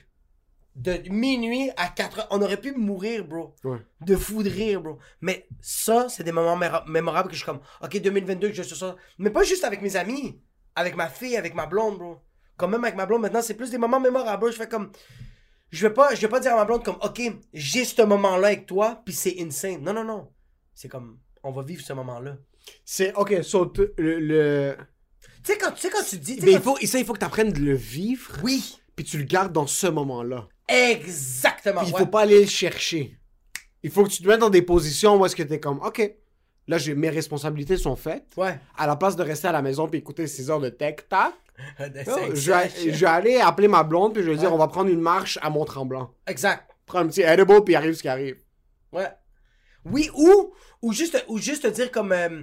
[0.75, 2.29] De minuit à 4 heures.
[2.31, 3.55] On aurait pu mourir, bro.
[3.65, 3.79] Ouais.
[4.01, 4.99] De fou de rire, bro.
[5.21, 6.57] Mais ça, c'est des moments
[6.87, 8.97] mémorables que je suis comme, ok, 2022, je fais ça.
[9.19, 10.41] Mais pas juste avec mes amis.
[10.75, 12.17] Avec ma fille, avec ma blonde, bro.
[12.57, 14.51] Comme même avec ma blonde, maintenant, c'est plus des moments mémorables, bro.
[14.51, 14.91] Je fais comme.
[15.71, 17.21] Je vais pas, je vais pas dire à ma blonde comme, ok,
[17.53, 19.83] j'ai ce moment-là avec toi, puis c'est insane.
[19.83, 20.29] Non, non, non.
[20.75, 22.37] C'est comme, on va vivre ce moment-là.
[22.85, 24.77] C'est, ok, so, t- le, le-
[25.45, 26.39] Tu sais, quand, tu quand dis.
[26.43, 28.79] Mais il quand faut, ça, il faut que tu apprennes de le vivre, Oui.
[28.97, 30.47] puis tu le gardes dans ce moment-là.
[30.69, 31.81] Exactement.
[31.81, 32.01] Puis il ouais.
[32.01, 33.19] faut pas aller le chercher.
[33.83, 36.01] Il faut que tu te mettes dans des positions où est-ce que t'es comme, OK,
[36.69, 38.33] là, j'ai, mes responsabilités sont faites.
[38.37, 38.59] Ouais.
[38.77, 41.33] À la place de rester à la maison puis écouter 6 heures de tech-tac,
[41.79, 44.55] je, je vais aller appeler ma blonde puis je vais dire, Ouais.
[44.55, 46.15] on va prendre une marche à Mont-Tremblant.
[46.27, 46.69] Exact.
[46.87, 48.37] Prends un petit edible puis arrive ce qui arrive.
[48.93, 49.09] Ouais.
[49.85, 52.13] Oui, ou, ou, juste, ou juste dire comme.
[52.13, 52.43] euh,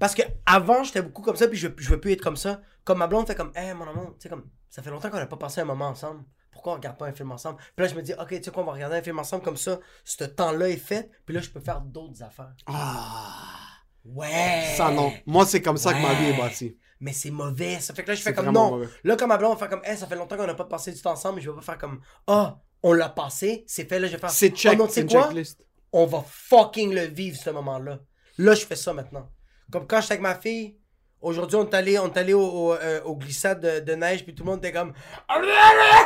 [0.00, 2.60] parce que avant j'étais beaucoup comme ça, puis je, je veux plus être comme ça.
[2.84, 5.16] Comme ma blonde fait comme, hé, mon amour, tu sais, comme, ça fait longtemps qu'on
[5.18, 6.24] n'a pas passé un moment ensemble.
[6.52, 7.56] Pourquoi on regarde pas un film ensemble?
[7.74, 9.42] Puis là, je me dis, ok, tu sais quoi, on va regarder un film ensemble
[9.42, 9.80] comme ça.
[10.04, 12.52] Ce temps-là est fait, puis là, je peux faire d'autres affaires.
[12.66, 13.68] Ah,
[14.04, 14.74] Ouais.
[14.76, 15.12] ça non.
[15.26, 16.76] Moi, c'est comme ça que ma vie est bâtie.
[17.00, 17.80] Mais c'est mauvais.
[17.80, 18.70] Ça fait que là, je fais comme non.
[18.72, 18.88] mauvais.
[19.04, 20.92] Là, comme ma blonde, on fait comme, hé, ça fait longtemps qu'on n'a pas passé
[20.92, 23.98] du temps ensemble, mais je vais pas faire comme, ah, on l'a passé, c'est fait,
[23.98, 24.30] là, je vais faire.
[24.30, 25.66] C'est Oh check, tu c'est checklist.
[25.92, 28.00] on va fucking le vivre ce moment-là.
[28.38, 29.30] Là, je fais ça maintenant.
[29.70, 30.78] Comme quand j'étais avec ma fille,
[31.22, 34.24] aujourd'hui, on est allé, on est allé au, au, euh, au glissade de, de neige,
[34.24, 34.92] puis tout le monde était comme.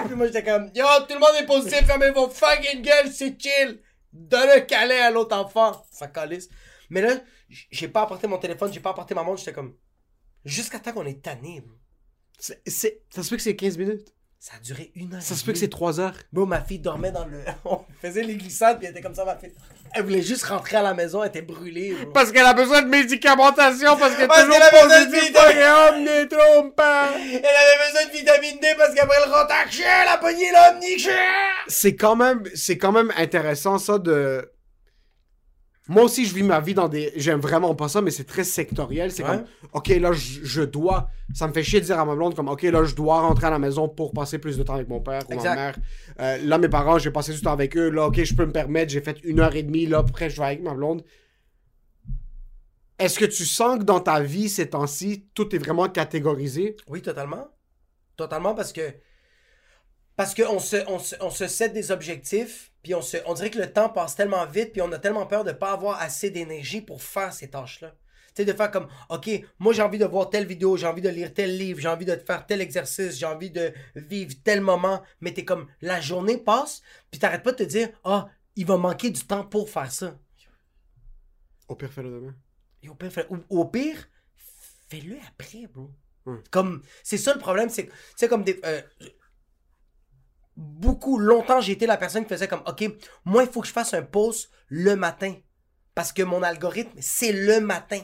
[0.06, 3.36] Puis moi, j'étais comme, yo, tout le monde est positif, fermez vos fucking gueules, c'est
[3.40, 3.80] chill.
[4.12, 5.84] Donne un câlin à l'autre enfant.
[5.90, 6.48] Ça calisse.
[6.90, 7.16] Mais là,
[7.48, 9.74] j'ai pas apporté mon téléphone, j'ai pas apporté ma montre, j'étais comme.
[10.44, 11.74] Jusqu'à temps qu'on est tanné, bro.
[12.38, 14.14] C'est- c'est- Ça se peut que c'est 15 minutes.
[14.38, 15.22] Ça a duré une heure.
[15.22, 16.14] Ça se peut que c'est 3 heures.
[16.32, 17.42] Bro, ma fille dormait dans le.
[17.64, 19.54] On faisait les glissades, puis elle était comme ça, ma fille.
[19.96, 22.10] Elle voulait juste rentrer à la maison, elle était brûlée, bro.
[22.12, 25.04] Parce qu'elle a besoin de médicamentation parce qu'elle est Parce toujours qu'elle a besoin de
[25.04, 25.54] positive vitamine.
[25.54, 26.80] pour les omnitrompes.
[26.80, 30.98] Elle avait besoin de vitamine D parce qu'après le rentre chien, elle a pogné l'omni
[30.98, 31.12] chien.
[31.68, 34.50] C'est quand même, c'est quand même intéressant ça de.
[35.88, 37.12] Moi aussi, je vis ma vie dans des.
[37.14, 39.12] J'aime vraiment pas ça, mais c'est très sectoriel.
[39.12, 39.36] C'est Ouais.
[39.36, 41.08] comme, ok, là, je, je dois.
[41.32, 43.46] Ça me fait chier de dire à ma blonde, comme, ok, là, je dois rentrer
[43.46, 45.50] à la maison pour passer plus de temps avec mon père ou Exact.
[45.50, 45.76] ma mère.
[46.20, 47.90] Euh, là, mes parents, j'ai passé du temps avec eux.
[47.90, 49.86] Là, ok, je peux me permettre, j'ai fait une heure et demie.
[49.86, 51.04] Là, après, je vais avec ma blonde.
[52.98, 56.76] Est-ce que tu sens que dans ta vie, ces temps-ci, tout est vraiment catégorisé?
[56.88, 57.46] Oui, totalement.
[58.16, 58.80] Totalement parce que.
[60.16, 63.50] Parce qu'on se, on se, on se set des objectifs, puis on, se, on dirait
[63.50, 66.30] que le temps passe tellement vite, puis on a tellement peur de pas avoir assez
[66.30, 67.94] d'énergie pour faire ces tâches-là.
[68.34, 71.00] Tu sais, de faire comme, OK, moi j'ai envie de voir telle vidéo, j'ai envie
[71.02, 74.60] de lire tel livre, j'ai envie de faire tel exercice, j'ai envie de vivre tel
[74.60, 78.66] moment, mais t'es comme, la journée passe, puis t'arrêtes pas de te dire, ah, il
[78.66, 80.18] va manquer du temps pour faire ça.
[81.68, 82.34] Au pire, fais-le demain.
[82.82, 84.08] Et au pire, fais- ou- au pire,
[84.88, 85.90] fais-le après, bro.
[86.50, 88.80] Comme, c'est ça le problème, c'est, c'est comme des, euh,
[90.56, 92.84] beaucoup, longtemps, j'ai été la personne qui faisait comme, ok,
[93.24, 95.34] moi, il faut que je fasse un post le matin.
[95.94, 98.00] Parce que mon algorithme, c'est le matin.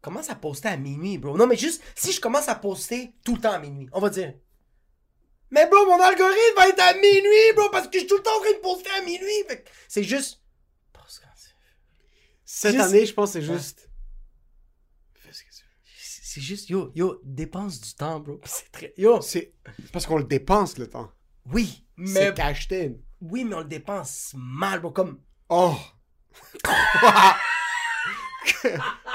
[0.00, 1.36] Commence à poster à minuit, bro.
[1.36, 4.10] Non, mais juste, si je commence à poster tout le temps à minuit, on va
[4.10, 4.32] dire.
[5.50, 8.22] Mais bro, mon algorithme va être à minuit, bro, parce que je suis tout le
[8.22, 9.44] temps en train de poster à minuit.
[9.48, 10.40] Fait que c'est juste.
[10.92, 11.50] Poste quand tu-
[12.44, 16.17] Cette Juste- année, je pense que c'est juste ce que tu veux.
[16.30, 18.38] C'est juste, yo, yo, dépense du temps, bro.
[18.44, 18.92] C'est très.
[18.98, 19.54] Yo, C'est
[19.94, 21.10] parce qu'on le dépense, le temps.
[21.50, 22.06] oui, mais.
[22.26, 22.92] C'est cashed in.
[23.22, 24.90] Oui, mais on le dépense mal, bro.
[24.90, 25.20] Comme.
[25.48, 25.74] Oh!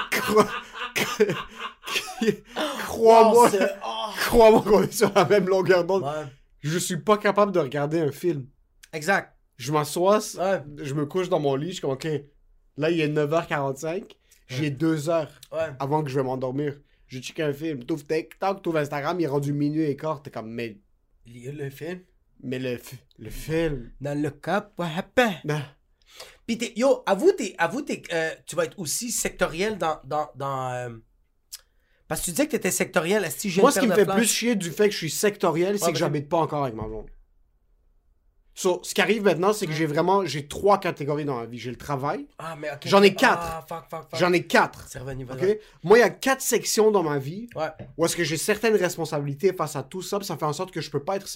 [0.09, 0.47] Crois-
[2.79, 3.49] Crois-moi,
[3.85, 6.03] Oh, crois-moi qu'on est sur la même longueur d'onde.
[6.03, 6.25] Ouais.
[6.61, 8.47] Je suis pas capable de regarder un film.
[8.91, 9.35] Exact.
[9.57, 10.63] Je m'assois, Ouais.
[10.77, 12.07] je me couche dans mon lit, je suis comme, ok,
[12.77, 14.03] là il est 9h45,
[14.47, 15.69] j'ai deux heures Ouais.
[15.79, 16.79] avant que je vais m'endormir.
[17.13, 20.31] Je check un film, t'ouvres TikTok, t'ouvres Instagram, il est rendu minuit et quart, t'es
[20.31, 20.79] comme, mais,
[21.27, 21.99] le film?
[22.41, 22.79] mais le,
[23.19, 25.41] le film, Dans le cap, what happened?
[25.45, 25.61] non.
[26.47, 30.27] Pis t'es, yo, avoue, t'es, avoue, t'es, euh, tu vas être aussi sectoriel dans, dans,
[30.35, 30.89] dans, euh,
[32.07, 34.27] parce que tu disais que t'étais sectoriel, que j'ai Moi, ce qui me fait plus
[34.27, 37.11] chier du fait que je suis sectoriel, c'est que j'habite pas encore avec ma blonde.
[38.55, 41.57] So, ce qui arrive maintenant, c'est que j'ai vraiment, j'ai trois catégories dans la vie.
[41.57, 42.81] J'ai le travail, Ah, mais ok.
[42.85, 43.65] J'en ai quatre.
[43.71, 44.87] Ah, j'en ai quatre.
[44.99, 45.25] Revenu?
[45.83, 47.69] Moi, il y a quatre sections dans ma vie Ouais.
[47.97, 50.71] où est-ce que j'ai certaines responsabilités face à tout ça, puis ça fait en sorte
[50.71, 51.27] que je peux pas être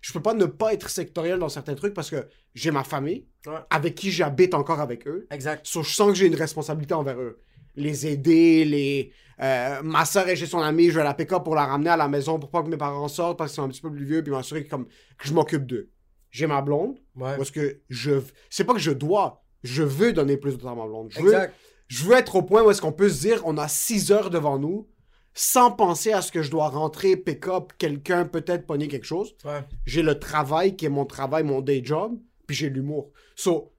[0.00, 3.24] je peux pas ne pas être sectoriel dans certains trucs parce que j'ai ma famille
[3.46, 3.54] Ouais.
[3.70, 5.26] avec qui j'habite encore avec eux.
[5.30, 5.66] Exact.
[5.66, 7.38] So, je sens que j'ai une responsabilité envers eux.
[7.76, 11.42] Les aider, les euh, ma soeur est chez son ami, je vais la pick up
[11.42, 13.62] pour la ramener à la maison pour pas que mes parents sortent parce qu'ils sont
[13.64, 15.88] un petit peu plus vieux puis m'assurer que, comme que je m'occupe d'eux.
[16.32, 17.36] J'ai ma blonde Ouais.
[17.36, 18.20] parce que je
[18.50, 21.08] c'est pas que je dois, je veux donner plus de temps à ma blonde.
[21.12, 21.54] Je veux, Exact.
[21.88, 24.30] je veux être au point où est-ce qu'on peut se dire on a six heures
[24.30, 24.88] devant nous
[25.34, 29.34] sans penser à ce que je dois rentrer, pick up quelqu'un, peut-être pogner quelque chose.
[29.44, 29.62] Ouais.
[29.86, 33.12] J'ai le travail qui est mon travail, mon day job, puis j'ai l'humour.
[33.34, 33.72] So,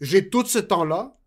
[0.00, 1.18] j'ai tout ce temps-là,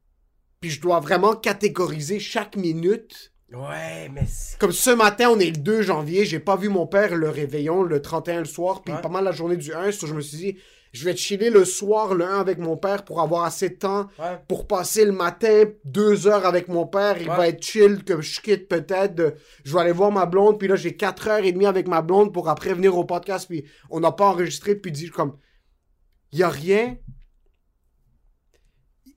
[0.62, 3.34] puis je dois vraiment catégoriser chaque minute.
[3.54, 4.26] Ouais, mais
[4.60, 7.82] Comme ce matin, on est le 2 janvier, j'ai pas vu mon père le réveillon
[7.84, 9.02] le 31 le soir, puis Ouais.
[9.02, 10.58] pas mal la journée du 1, so je me suis dit,
[10.92, 14.08] je vais chiller le soir, le 1 avec mon père pour avoir assez de temps
[14.20, 14.38] Ouais.
[14.50, 17.22] pour passer le matin deux heures avec mon père.
[17.22, 17.38] Il Ouais.
[17.38, 19.38] va être chill, que je quitte peut-être.
[19.64, 22.02] Je vais aller voir ma blonde, puis là, j'ai quatre heures et demie avec ma
[22.02, 25.38] blonde pour après venir au podcast, puis on n'a pas enregistré, puis dire comme,
[26.34, 26.98] il y a rien,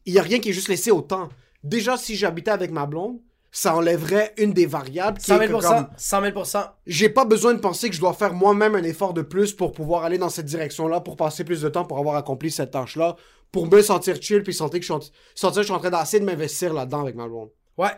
[0.05, 1.29] il y a rien qui est juste laissé au temps.
[1.65, 3.19] Déjà, si j'habitais avec ma blonde,
[3.53, 6.45] ça enlèverait une des variables qui 100 est 000 que comme, 100 000
[6.87, 9.73] j'ai pas besoin de penser que je dois faire moi-même un effort de plus pour
[9.73, 13.17] pouvoir aller dans cette direction-là, pour passer plus de temps, pour avoir accompli cette tâche-là,
[13.51, 15.01] pour me sentir chill, puis sentir que je suis en,
[15.35, 17.51] sentir que je suis en train d'essayer de m'investir là-dedans avec ma blonde.
[17.77, 17.93] Ouais.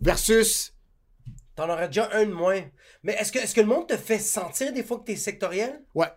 [0.00, 0.72] Versus,
[1.54, 2.60] T'en aurais déjà un de moins.
[3.02, 5.82] Mais est-ce que, est-ce que le monde te fait sentir des fois que t'es sectoriel?
[5.94, 6.08] ouais.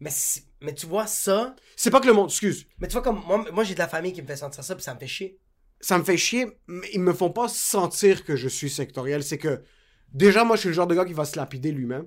[0.00, 1.54] Mais, si- mais tu vois ça.
[1.76, 3.86] C'est pas que le monde, excuse, Mais tu vois, comme moi, moi j'ai de la
[3.86, 5.38] famille qui me fait sentir ça, puis ça me fait chier.
[5.82, 9.22] Ça me fait chier, mais ils me font pas sentir que je suis sectoriel.
[9.22, 9.62] C'est que,
[10.14, 12.06] déjà, moi, je suis le genre de gars qui va se lapider lui-même.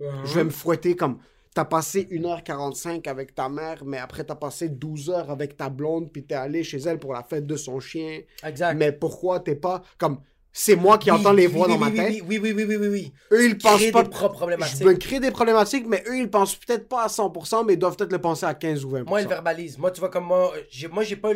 [0.00, 1.18] Je vais me fouetter comme,
[1.54, 6.10] t'as passé 1h45 avec ta mère, mais après t'as passé 12 heures avec ta blonde,
[6.12, 8.22] puis t'es allé chez elle pour la fête de son chien.
[8.44, 8.74] Exact.
[8.74, 10.20] Mais pourquoi t'es pas comme
[10.52, 12.22] c'est moi qui Oui, entends les voix oui, dans ma tête?
[12.26, 13.12] Oui, oui, oui, oui, oui, oui.
[13.32, 14.80] Eux ils pensent pas des problématiques.
[14.80, 17.78] Je me crée des problématiques, mais eux ils pensent peut-être pas à 100%, mais ils
[17.78, 19.08] doivent peut-être le penser à 15 ou 20%.
[19.08, 19.78] Moi, il verbalise.
[19.78, 21.32] Moi, tu vois, comme moi, j'ai, moi, j'ai pas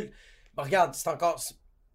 [0.57, 1.41] regarde, c'est encore.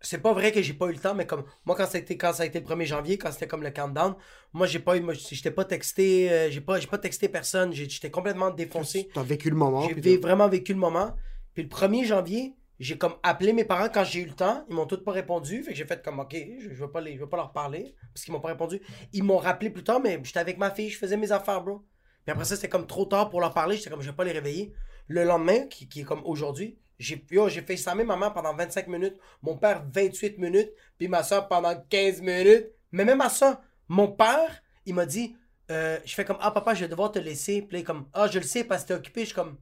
[0.04, 2.02] C'est pas vrai que j'ai pas eu le temps, mais comme moi, quand ça a
[2.02, 4.16] été, quand ça a été le 1er janvier, quand c'était comme le countdown,
[4.54, 5.02] moi, j'ai pas eu.
[5.02, 6.32] Moi, j'étais pas texté.
[6.32, 7.72] euh, j'ai pas, j'ai pas texté personne.
[7.74, 9.10] J'étais complètement défoncé.
[9.14, 9.88] T'as vécu le moment.
[9.88, 11.16] J'ai vraiment vécu le moment.
[11.54, 14.66] Puis le 1er janvier, j'ai comme appelé mes parents quand j'ai eu le temps.
[14.70, 15.62] Ils m'ont tous pas répondu.
[15.64, 17.52] Fait que j'ai fait comme, OK, je, je vais pas les, je vais pas leur
[17.52, 17.94] parler.
[18.14, 18.82] Parce qu'ils m'ont pas répondu.
[19.14, 21.86] Ils m'ont rappelé plus tard, mais j'étais avec ma fille, je faisais mes affaires, bro.
[22.26, 23.78] Puis après ça, c'était comme trop tard pour leur parler.
[23.78, 24.74] J'étais comme, je vais pas les réveiller.
[25.08, 28.88] Le lendemain, qui, qui est comme aujourd'hui, j'ai yo, j'ai fait ma maman pendant 25
[28.88, 32.68] minutes, mon père 28 minutes, puis ma soeur pendant 15 minutes.
[32.92, 35.36] Mais même à ça, mon père, il m'a dit,
[35.72, 37.62] euh, je fais comme, ah papa, je vais devoir te laisser.
[37.62, 39.22] Puis là, comme, ah, je le sais parce que t'es occupé.
[39.22, 39.58] Je suis comme,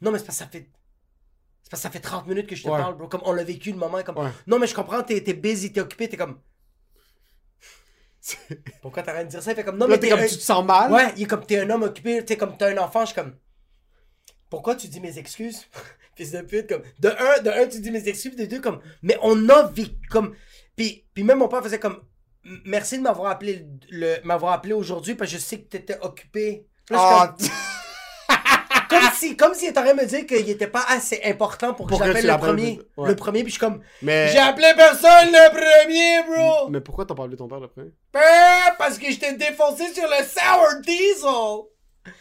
[0.00, 0.68] non, mais c'est parce que ça fait.
[1.62, 2.78] C'est parce que ça fait 30 minutes que je te Ouais.
[2.78, 3.08] parle, bro.
[3.08, 4.02] Comme on l'a vécu le moment.
[4.02, 4.30] Comme, Ouais.
[4.46, 6.40] non, mais je comprends, t'es, t'es busy, t'es occupé, t'es comme.
[8.82, 9.52] Pourquoi t'arrêtes de dire ça?
[9.52, 10.92] Il fait comme, non, Là mais t'es t'es comme un- tu te sens mal?
[10.92, 13.00] Ouais, il est comme, t'es un homme occupé, t'es comme, t'as un enfant.
[13.02, 13.36] Je suis comme,
[14.50, 15.66] pourquoi tu dis mes excuses?
[16.18, 18.80] Fils de pute, comme, de un, de un, tu dis mes excuses, de deux, comme,
[19.02, 20.34] mais on a vécu, comme,
[20.76, 22.00] puis, puis même mon père faisait comme,
[22.64, 26.66] merci de m'avoir appelé, le, m'avoir appelé aujourd'hui parce que je sais que t'étais occupé.
[26.90, 27.36] Là, Ah,
[28.88, 32.26] comme, si, comme si t'aurais me dire qu'il était pas assez important pour que j'appelle
[32.26, 32.80] le premier.
[32.96, 33.08] ouais.
[33.10, 34.28] Le premier, puis je suis comme, mais...
[34.32, 36.68] j'ai appelé personne le premier, bro!
[36.70, 40.04] mais pourquoi t'as parlé de ton père après Ah, Parce que je t'ai défoncé sur
[40.08, 41.77] le Sour Diesel!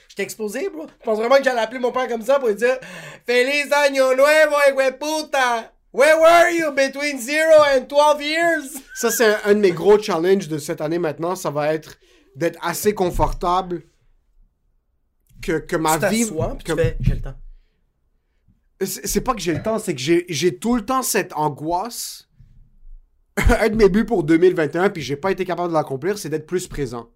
[0.10, 0.88] Je t'ai exposé, bro.
[1.00, 2.78] Je pense vraiment que j'allais appeler mon père comme ça pour lui dire
[3.26, 4.56] Feliz año nuevo,
[5.00, 5.72] puta!
[5.94, 8.64] Where were you between 0 and 12 years?
[8.96, 11.36] Ça, c'est un, un de mes gros challenges de cette année maintenant.
[11.36, 11.98] Ça va être
[12.36, 13.82] d'être assez confortable
[15.42, 16.26] que, que ma tu vie.
[16.26, 17.36] puis que- tu fais, j'ai le temps.
[18.84, 22.26] C'est pas que j'ai le temps, c'est que j'ai j'ai tout le temps cette angoisse.
[23.38, 26.46] un de mes buts pour 2021, puis j'ai pas été capable de l'accomplir, c'est d'être
[26.48, 27.10] plus présent.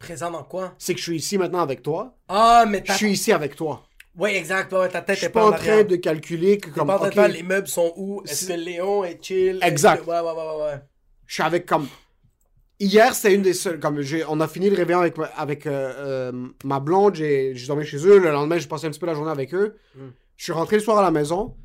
[0.00, 0.74] Présent dans quoi?
[0.78, 2.16] C'est que je suis ici maintenant avec toi.
[2.28, 3.84] Ah, mais Je suis ici avec toi.
[4.16, 4.72] Ouais, exact.
[4.72, 6.88] Ouais, ta tête Je suis est pas en train de calculer que comme.
[6.88, 8.22] pas en train ok, de faire les meubles sont où?
[8.24, 9.58] Est-ce que C'est- Léon est chill?
[9.62, 10.04] Exact.
[10.04, 10.80] que- Ouais, ouais, ouais, ouais, ouais.
[11.26, 11.86] je suis avec comme.
[12.80, 13.78] Hier, c'était une des seules.
[13.78, 15.92] Comme j'ai, on a fini le réveillon avec, ma- avec euh,
[16.32, 18.18] euh, ma blonde, j'ai, j'ai dormi chez eux.
[18.18, 19.76] Le lendemain, j'ai passé un petit peu la journée avec eux.
[19.94, 20.00] Mm.
[20.38, 21.56] Je suis rentré le soir à la maison.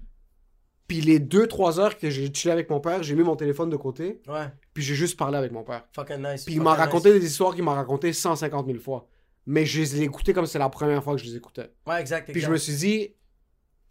[0.88, 3.76] Puis les 2-3 heures que j'ai chillé avec mon père, j'ai mis mon téléphone de
[3.76, 4.22] côté.
[4.28, 4.46] Ouais.
[4.74, 5.84] Puis j'ai juste parlé avec mon père.
[5.94, 6.46] Fucking nice.
[6.46, 6.80] Puis il m'a nice.
[6.80, 9.08] raconté des histoires qu'il m'a racontées 150 000 fois.
[9.48, 11.72] Mais je les ai écoutées comme c'est la première fois que je les écoutais.
[11.88, 12.32] Ouais, exact.
[12.32, 13.16] Puis je me suis dit,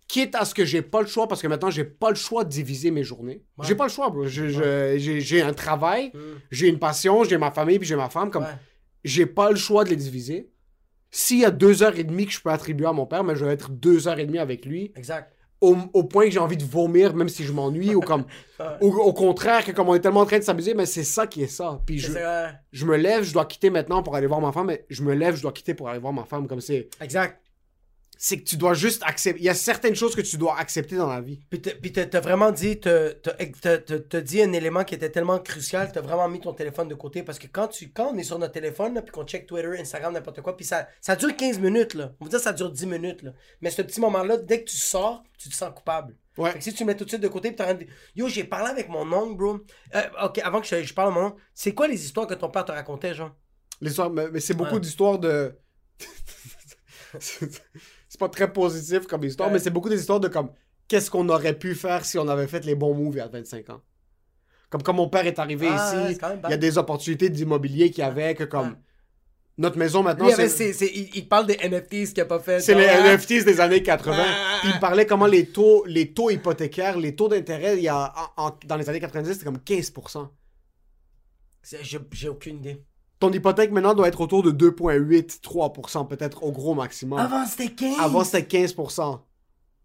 [0.07, 2.45] quitte à ce que j'ai pas le choix, parce que maintenant j'ai pas le choix
[2.45, 3.43] de diviser mes journées.
[3.59, 3.67] Ouais.
[3.67, 4.27] J'ai pas le choix, bro.
[4.27, 6.19] J'ai un travail, Mm.
[6.51, 8.31] j'ai une passion, j'ai ma famille, puis j'ai ma femme.
[8.31, 8.51] Comme Ouais.
[9.05, 10.51] j'ai pas le choix de les diviser.
[11.11, 13.37] S'il y a deux heures et demie que je peux attribuer à mon père, mais
[13.37, 15.33] je vais être deux heures et demie avec lui, Exact.
[15.73, 18.25] Au, au point que j'ai envie de vomir, même si je m'ennuie, ou comme,
[18.81, 21.27] au, au contraire, que comme on est tellement en train de s'amuser, mais c'est ça
[21.27, 21.81] qui est ça.
[21.87, 22.13] Puis je,
[22.73, 25.15] je me lève, je dois quitter maintenant pour aller voir ma femme, mais je me
[25.15, 26.47] lève, je dois quitter pour aller voir ma femme.
[26.47, 27.41] Comme c'est, Exact.
[28.17, 29.41] C'est que tu dois juste accepter.
[29.41, 31.41] Il y a certaines choses que tu dois accepter dans la vie.
[31.51, 31.61] Puis
[31.93, 35.91] t'as- vraiment dit, t'as t'as- t'as- t'as- t'as dit un élément qui était tellement crucial,
[35.93, 38.39] t'as vraiment mis ton téléphone de côté parce que quand, tu, quand on est sur
[38.39, 41.59] notre téléphone, là, puis qu'on check Twitter, Instagram, n'importe quoi, puis ça, ça dure 15
[41.59, 42.13] minutes, là.
[42.21, 43.33] on va dire que ça dure 10 minutes, là.
[43.61, 46.17] mais ce petit moment-là, dès que tu sors, tu te sens coupable.
[46.37, 46.51] Ouais.
[46.53, 47.87] Fait que si tu le mets tout de suite de côté, puis t'as rien de...
[48.17, 49.61] Yo, j'ai parlé avec mon oncle, bro.
[49.95, 52.35] Euh, ok, avant que je, je parle à mon oncle, c'est quoi les histoires que
[52.35, 53.31] ton père te racontait, genre?
[53.81, 54.81] L'histoire, mais, mais c'est beaucoup Ouais.
[54.81, 55.57] d'histoires de.
[58.15, 59.55] c'est pas très positif comme histoire, Ouais.
[59.55, 60.51] mais c'est beaucoup des histoires de comme
[60.87, 63.27] qu'est-ce qu'on aurait pu faire si on avait fait les bons moves il y a
[63.27, 63.81] 25 ans?
[64.71, 68.05] Comme quand mon père est arrivé Ah, ici, il y a des opportunités d'immobilier qu'il
[68.05, 68.77] y avait que comme.
[69.59, 71.23] Notre maison maintenant, il, c'est...
[71.29, 72.61] parle des NFTs qu'il a pas fait.
[72.61, 74.17] C'est les ah, NFTs des années 80.
[74.25, 74.59] Ah.
[74.61, 78.13] Puis il parlait comment les taux, les taux hypothécaires, les taux d'intérêt, il y a,
[78.37, 80.29] en- en- dans les années 90, c'était comme 15%.
[81.63, 82.81] c'est- J'ai j'ai aucune idée.
[83.21, 87.19] Ton hypothèque maintenant doit être autour de 2,8, 3% peut-être au gros maximum.
[87.19, 87.97] Avant, c'était 15.
[88.01, 89.21] Avant, c'était 15%.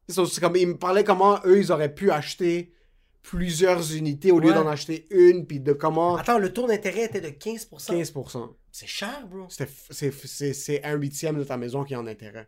[0.08, 2.74] C'est ça, c'est comme, il me parlait comment eux, ils auraient pu acheter
[3.22, 6.16] plusieurs unités au lieu d'en acheter une, puis de comment...
[6.16, 7.68] Attends, le taux d'intérêt était de 15%.
[7.70, 8.50] 15%.
[8.72, 9.46] C'est cher, bro.
[9.50, 12.48] C'est un huitième de ta maison qui est en intérêt.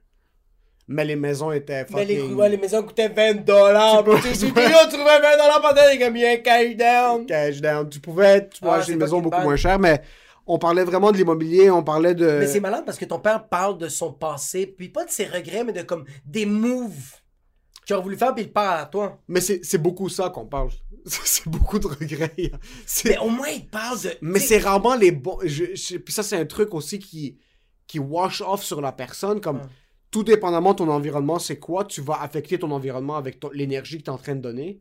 [0.88, 4.04] Mais les maisons étaient Mais les, ouais, les maisons coûtaient 20 dollars.
[4.04, 7.26] Tu tu trouvais 20 dollars pendant a mis un cash down.
[7.26, 7.88] cash down.
[7.90, 10.02] Tu pouvais, tu pouvais Ah, acheter c'est une maison beaucoup moins chère, mais
[10.48, 12.40] on parlait vraiment de l'immobilier, on parlait de...
[12.40, 15.26] Mais c'est malade parce que ton père parle de son passé, puis pas de ses
[15.26, 17.16] regrets, mais de comme des moves
[17.86, 19.20] qu'il aurait voulu faire, puis il parle à toi.
[19.28, 20.70] Mais c'est beaucoup ça qu'on parle.
[21.06, 22.52] C'est beaucoup de regrets.
[23.06, 24.12] Mais au moins, il parle de.
[24.22, 25.40] Mais c'est rarement les bons.
[25.44, 27.40] je- je- Puis ça, c'est un truc aussi qui,
[27.88, 29.42] qui wash off sur la personne.
[29.42, 29.62] Comme
[30.12, 33.98] tout dépendamment de ton environnement, c'est quoi, tu vas affecter ton environnement avec ton- l'énergie
[33.98, 34.80] que tu es en train de donner.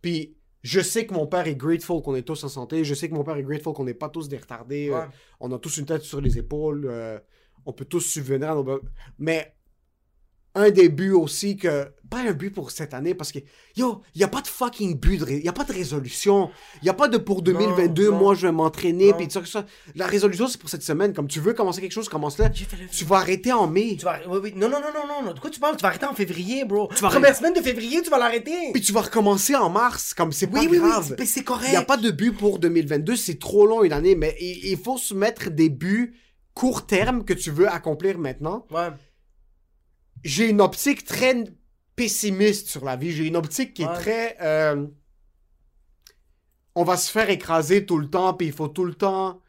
[0.00, 0.37] Puis
[0.68, 2.84] je sais que mon père est grateful qu'on est tous en santé.
[2.84, 4.90] Je sais que mon père est grateful qu'on n'est pas tous des retardés.
[4.90, 5.06] euh,
[5.40, 6.84] on a tous une tête sur les épaules.
[6.86, 7.18] euh,
[7.64, 8.80] on peut tous subvenir à nos besoins.
[9.18, 9.54] Mais
[10.58, 11.88] un des buts aussi que.
[12.10, 13.38] Pas un but pour cette année parce que.
[13.76, 15.20] Yo, il n'y a pas de fucking but.
[15.28, 16.48] Il n'y a pas de résolution.
[16.80, 18.16] Il n'y a pas de pour 2022, non.
[18.16, 19.12] moi je vais m'entraîner.
[19.12, 19.66] Puis ça, ça.
[19.94, 21.12] La résolution, c'est pour cette semaine.
[21.12, 23.96] Comme tu veux commencer quelque chose, fait le- Tu vas arrêter en mai.
[23.98, 24.20] Tu vas...
[24.26, 24.52] oui, oui.
[24.56, 25.32] Non, non, non, non, non.
[25.34, 25.76] De quoi tu parles?
[25.76, 26.88] Tu vas arrêter en février, bro.
[26.98, 28.72] vas Première semaine de février, tu vas l'arrêter.
[28.72, 30.14] Puis tu vas recommencer en mars.
[30.14, 31.14] Comme c'est pas Oui, oui, oui, grave.
[31.18, 31.66] c'est- c'est correct.
[31.68, 34.64] Il n'y a pas de but pour 2022, c'est trop long une année, mais il,
[34.70, 36.14] il faut se mettre des buts
[36.54, 38.66] court terme que tu veux accomplir maintenant.
[38.70, 38.88] Ouais.
[40.24, 41.44] J'ai une optique très
[41.96, 43.12] pessimiste sur la vie.
[43.12, 43.94] J'ai une optique qui est Ouais.
[43.94, 44.36] très...
[44.40, 44.86] euh,
[46.74, 49.40] on va se faire écraser tout le temps, puis il faut tout le temps...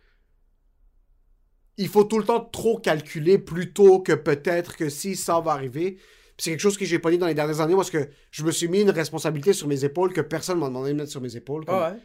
[1.77, 5.97] Il faut tout le temps trop calculer plutôt que peut-être que si ça va arriver.
[6.37, 8.51] C'est quelque chose que j'ai pas dit dans les dernières années parce que je me
[8.51, 11.35] suis mis une responsabilité sur mes épaules que personne m'a demandé de mettre sur mes
[11.37, 11.65] épaules.
[11.65, 11.99] Comme- Ah ouais?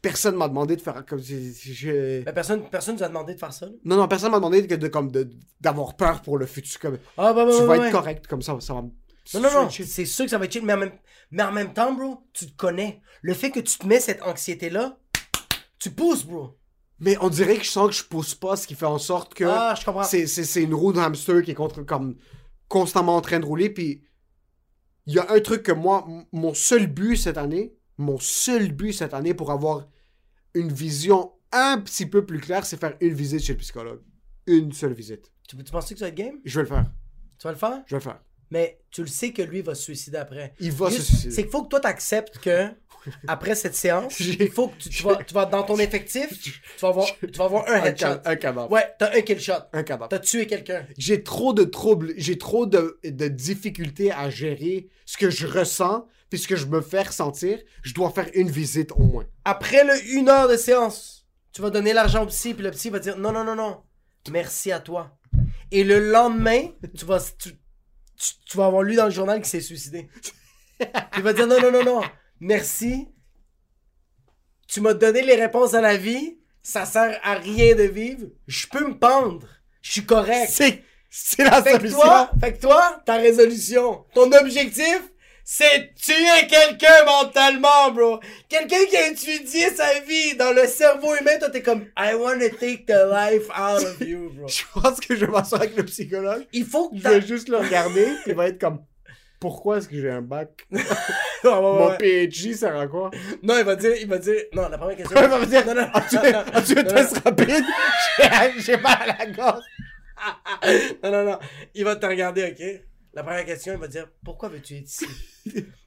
[0.00, 2.22] Personne m'a demandé de faire comme si si je...
[2.24, 3.66] Mais personne, personne nous a demandé de faire ça.
[3.66, 3.72] là.
[3.84, 5.28] non non personne m'a demandé que de comme de
[5.60, 8.42] d'avoir peur pour le futur comme Ah, bah, bah, tu bah, vas être correct comme
[8.42, 8.90] ça ça va Non,
[9.40, 10.92] non, non, c'est sûr que ça va être chill, mais en, même,
[11.30, 13.02] mais en même temps, bro, tu te connais.
[13.22, 14.96] Le fait que tu te mets cette anxiété-là,
[15.78, 16.56] tu pousses, bro.
[17.00, 19.34] mais on dirait que je sens que je pousse pas ce qui fait en sorte
[19.34, 19.74] que Ah,
[20.04, 22.16] c'est c'est c'est une roue de hamster qui est contre comme
[22.68, 24.02] constamment en train de rouler puis
[25.06, 28.92] il y a un truc que moi mon seul but cette année mon seul but
[28.92, 29.86] cette année pour avoir
[30.54, 34.00] une vision un petit peu plus claire c'est faire une visite chez le psychologue
[34.46, 36.36] une seule visite Tu, tu penses que tu vas être game?
[36.44, 36.86] je vais le faire
[37.38, 37.82] Tu vas le faire?
[37.86, 38.20] je vais le faire
[38.50, 40.54] Mais tu le sais que lui va se suicider après.
[40.60, 42.68] il va se suicider C'est qu'il faut que toi, t'acceptes que,
[43.28, 46.52] après cette séance, il faut que tu, tu vas, tu vas dans ton effectif, tu
[46.80, 48.06] vas avoir, tu vas avoir un un, headshot.
[48.06, 49.52] ca- un cadavre Ouais, t'as un kill shot.
[49.72, 50.84] un cadavre T'as tué quelqu'un.
[50.96, 56.06] j'ai trop de troubles, j'ai trop de, de difficultés à gérer ce que je ressens,
[56.30, 57.58] puis ce que je me fais ressentir.
[57.82, 59.26] Je dois faire une visite au moins.
[59.44, 62.90] Après le une heure de séance, tu vas donner l'argent au psy, puis le psy
[62.90, 63.82] va dire non, non, non, non,
[64.30, 65.16] merci à toi.
[65.70, 69.48] Et le lendemain, tu vas, tu, tu- tu vas avoir lu dans le journal qu'il
[69.48, 70.08] s'est suicidé.
[71.16, 72.00] Il va dire non, non, non, non,
[72.40, 73.08] merci.
[74.66, 78.26] Tu m'as donné les réponses à la vie, ça sert à rien de vivre.
[78.46, 79.46] Je peux me pendre.
[79.80, 80.48] Je suis correct.
[80.50, 82.00] C'est, c'est la Fait que solution.
[82.00, 85.00] toi, fait que toi, ta résolution, ton objectif,
[85.50, 88.20] c'est tuer quelqu'un mentalement, bro.
[88.50, 92.50] Quelqu'un qui a étudié sa vie dans le cerveau humain, toi t'es comme I wanna
[92.50, 94.46] take the life out of you, bro.
[94.48, 96.44] Je pense que je vais m'asseoir avec le psychologue.
[96.52, 98.08] Il faut que Je vais juste le regarder.
[98.26, 98.84] Il va être comme,
[99.40, 100.50] pourquoi est-ce que j'ai un bac?
[101.44, 101.96] Ouais, Mon ouais.
[101.96, 103.10] PhD sert à quoi?
[103.42, 105.18] Non, il va dire, il va dire, non, la première question.
[105.22, 107.64] Il va me dire, non, non, as-tu, as-tu un non, test rapide?
[108.58, 109.62] J'ai mal à la gorge.
[111.04, 111.38] non, non, non.
[111.74, 112.87] Il va te regarder, ok?
[113.14, 115.06] La première question, il va dire, pourquoi veux-tu être ici?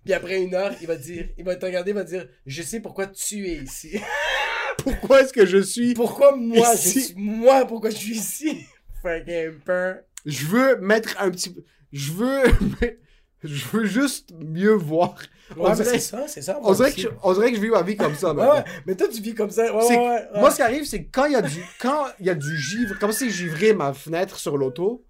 [0.03, 2.61] Puis après une heure, il va dire, il va te regarder, il va dire, je
[2.61, 3.99] sais pourquoi tu es ici.
[4.83, 5.93] Pourquoi est-ce que je suis...
[5.93, 8.65] Pourquoi moi, je suis, moi, pourquoi je suis ici?
[9.03, 9.97] Fucking peur.
[10.25, 11.63] Je veux mettre un petit peu...
[11.91, 12.43] Je veux...
[13.43, 15.15] Je veux juste mieux voir.
[15.57, 16.59] Ouais, On dirait- c'est ça, c'est ça.
[16.61, 18.33] On dirait, que je, on dirait que je vis ma vie comme ça.
[18.35, 19.75] Ouais, mais toi, tu vis comme ça.
[19.75, 20.27] Ouais, C'est ouais.
[20.35, 22.35] Moi, ce qui arrive, c'est que quand il y a du, quand il y a
[22.35, 25.03] du givre, comme si givrais ma fenêtre sur l'auto,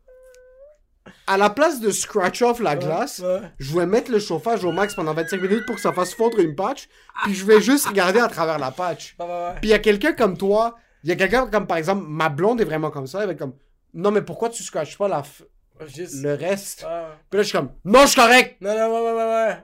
[1.34, 3.42] à la place de scratch off la glace, ouais.
[3.60, 6.40] je vais mettre le chauffage au max pendant 25 minutes pour que ça fasse fondre
[6.40, 6.90] une patch,
[7.24, 9.16] puis je vais juste regarder à travers la patch.
[9.20, 9.54] Ouais.
[9.62, 12.30] Puis il y a quelqu'un comme toi, il y a quelqu'un comme par exemple, ma
[12.30, 13.54] blonde est vraiment comme ça, elle va être comme,
[13.94, 15.46] non mais pourquoi tu scratches pas la f-
[15.88, 16.22] Juste.
[16.22, 16.86] le reste?
[17.30, 19.58] Puis là je suis comme, non je suis correct, Non, non, ouais, ouais, ouais, ouais.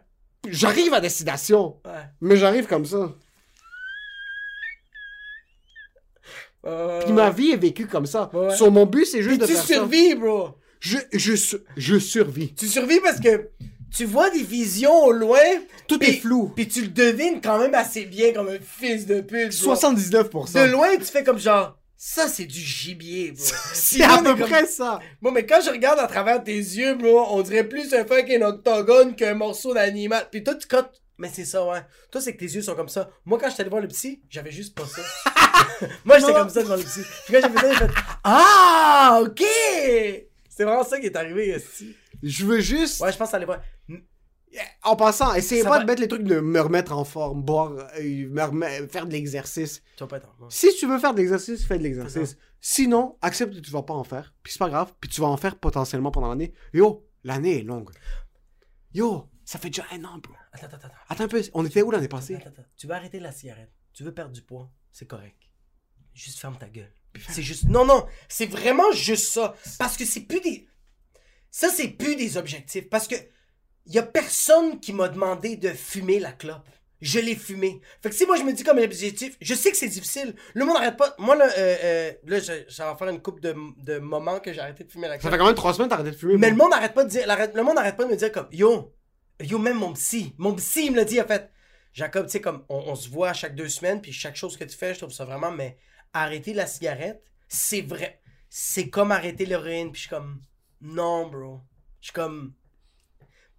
[0.49, 1.81] j'arrive à destination,
[2.21, 3.09] mais j'arrive comme ça.
[7.03, 8.29] Puis ma vie est vécue comme ça.
[8.55, 9.73] Sur mon but, c'est juste Puis de tu faire ça.
[9.73, 10.55] survis, bro.
[10.79, 11.33] Je, je,
[11.75, 12.53] je survis.
[12.53, 13.49] Tu survis parce que
[13.95, 15.39] tu vois des visions au loin.
[15.87, 16.51] Tout est flou.
[16.55, 19.59] Puis tu le devines quand même assez bien comme un fils de pute.
[19.63, 19.75] bro.
[19.75, 20.53] 79%.
[20.53, 23.43] De loin, tu fais comme genre, ça c'est du gibier, bro.
[23.73, 24.99] C'est à peu près ça.
[25.21, 28.43] Bon, mais quand je regarde à travers tes yeux, bro, on dirait plus un fucking
[28.43, 30.27] octogone qu'un morceau d'animal.
[30.31, 30.85] Puis toi, tu quand...
[31.17, 31.79] Mais c'est ça, ouais.
[32.11, 33.09] Toi, c'est que tes yeux sont comme ça.
[33.25, 35.01] Moi, quand j'étais allé voir le psy, j'avais juste pas ça.
[36.05, 36.99] Moi, j'étais comme ça devant le psy.
[37.25, 39.43] Puis quand j'ai fait ça, j'ai fait Ah, ok!
[40.57, 41.95] C'est vraiment ça qui est arrivé, ici.
[42.23, 43.61] Je veux juste, Ouais, je pense aller voir.
[44.83, 47.43] en passant, essayez Ça pas va- de mettre les trucs de me remettre en forme,
[47.43, 49.83] boire, euh, me remettre- faire de l'exercice.
[49.95, 50.49] Tu vas pas être en- non.
[50.49, 52.37] Si tu veux faire de l'exercice, fais de l'exercice.
[52.59, 54.33] Sinon, accepte que tu vas pas en faire.
[54.41, 54.93] Puis c'est pas grave.
[54.99, 56.53] Puis tu vas en faire potentiellement pendant l'année.
[56.73, 57.91] Yo, l'année est longue.
[58.93, 60.33] Yo, ça fait déjà un an, bro.
[60.53, 60.95] Attends, attends, attends.
[61.09, 62.35] Attends un peu, on était où l'année passée?
[62.35, 62.65] Attends, attends.
[62.75, 63.71] Tu veux arrêter la cigarette.
[63.93, 64.71] Tu veux perdre du poids.
[64.91, 65.37] C'est correct.
[66.15, 66.91] Juste ferme ta gueule.
[67.29, 67.65] C'est juste.
[67.65, 68.05] Non, non.
[68.29, 69.55] C'est vraiment juste ça.
[69.79, 70.67] Parce que c'est plus des.
[71.51, 72.89] Ça, c'est plus des objectifs.
[72.89, 73.15] Parce que.
[73.89, 76.67] Y a personne qui m'a demandé de fumer la clope.
[76.99, 77.79] Je l'ai fumé.
[78.01, 80.35] Fait que si moi je me dis comme un objectif, je sais que c'est difficile.
[80.55, 81.15] Le monde n'arrête pas.
[81.19, 84.51] Moi là, euh, euh, là, je- ça va faire une coupe de, de moments que
[84.51, 85.31] j'ai arrêté de fumer la Ça clope.
[85.31, 86.37] fait quand même trois semaines que arrêté de fumer.
[86.37, 88.47] Mais le monde n'arrête pas de dire, le monde n'arrête pas de me dire comme,
[88.51, 88.93] yo,
[89.39, 91.49] yo, même mon psy, mon psy il me l'a dit, en fait,
[91.93, 94.57] Jacob, tu sais, comme, on, on se voit à chaque deux semaines, puis chaque chose
[94.57, 95.77] que tu fais, je trouve ça vraiment, mais
[96.21, 100.41] arrêter la cigarette, c'est vrai, c'est comme arrêter l'héroïne, puis je suis comme,
[100.81, 101.61] non, bro.
[102.01, 102.53] Je suis comme,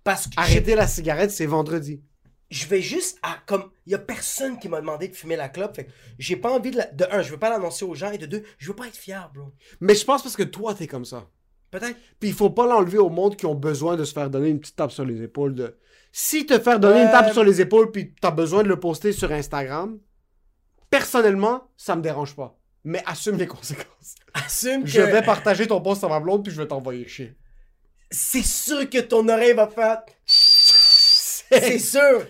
[0.04, 2.02] parce que Arrêter la cigarette, c'est vendredi.
[2.50, 5.48] je vais juste à, comme, il y a personne qui m'a demandé de fumer la
[5.48, 7.94] clope, fait que j'ai pas envie de la, de un, je veux pas l'annoncer aux
[7.94, 9.52] gens, et de deux, je veux pas être fier, bro.
[9.80, 11.28] Mais je pense parce que toi, t'es comme ça.
[11.70, 11.98] Peut-être.
[12.18, 14.60] Puis il faut pas l'enlever au monde qui ont besoin de se faire donner une
[14.60, 15.54] petite tape sur les épaules.
[15.54, 15.76] De...
[16.12, 19.12] Si te faire donner une tape sur les épaules puis t'as besoin de le poster
[19.12, 19.98] sur Instagram,
[20.90, 22.56] personnellement, ça me dérange pas.
[22.84, 24.14] Mais assume les conséquences.
[24.34, 27.34] Assume que Je vais partager ton post sur ma blonde puis je vais t'envoyer chier.
[28.10, 32.26] c'est sûr que ton oreille va faire, c'est sûr.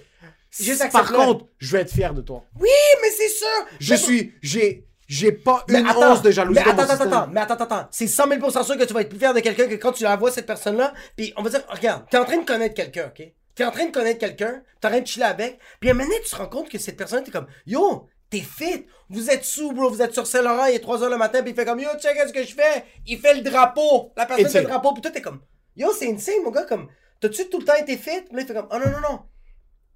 [0.50, 2.44] Juste Par contre, je vais être fier de toi.
[2.58, 2.68] Oui,
[3.02, 3.46] mais c'est sûr!
[3.78, 4.34] Je Mais- suis.
[4.42, 4.84] J'ai.
[5.06, 7.64] J'ai pas Mais une attends, once de jalousie mais attends, attends, attends, mais attends, attends,
[7.64, 7.88] attends.
[7.90, 10.02] C'est 100 000% sûr que tu vas être plus fier de quelqu'un que quand tu
[10.02, 10.92] la vois, cette personne-là.
[11.16, 13.26] Puis on va dire, regarde, t'es en train de connaître quelqu'un, ok?
[13.54, 15.58] T'es en train de connaître quelqu'un, t'es en train de chiller avec.
[15.80, 18.06] Puis à un moment donné, tu te rends compte que cette personne, t'es comme, yo,
[18.30, 18.86] t'es fit?
[19.08, 19.88] Vous êtes sous, bro.
[19.90, 21.88] Vous êtes sur Saint-Laurent, il est 3 h le matin, puis il fait comme, yo,
[22.00, 22.84] check ce que je fais?
[23.06, 24.12] Il fait le drapeau.
[24.16, 25.40] La personne fait le drapeau, puis toi, t'es comme,
[25.76, 26.88] yo, c'est insane, mon gars, comme,
[27.20, 28.22] t'as-tu tout le temps été fit?
[28.22, 29.20] Puis là, il fait comme, oh non, non, non.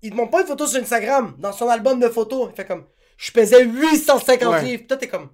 [0.03, 2.49] Il te montre pas une photo sur Instagram, dans son album de photos.
[2.53, 4.63] Il fait comme, je pesais 850 Ouais.
[4.63, 4.79] livres.
[4.79, 5.31] Puis toi, t'es comme,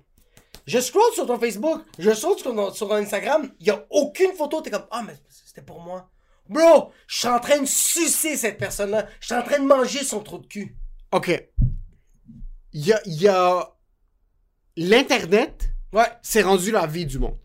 [0.67, 3.87] je scroll sur ton Facebook, je scroll sur ton, sur ton Instagram, il y a
[3.91, 5.15] aucune photo, t'es comme, ah, mais
[5.47, 6.11] c'était pour moi.
[6.49, 9.07] Bro, je suis en train de sucer cette personne-là.
[9.21, 10.77] Je suis en train de manger son trou de cul.
[11.13, 11.31] Ok.
[12.73, 13.01] Il y a.
[13.07, 13.69] il y a...
[14.77, 17.39] L'Internet, Ouais, c'est rendu la vie du monde.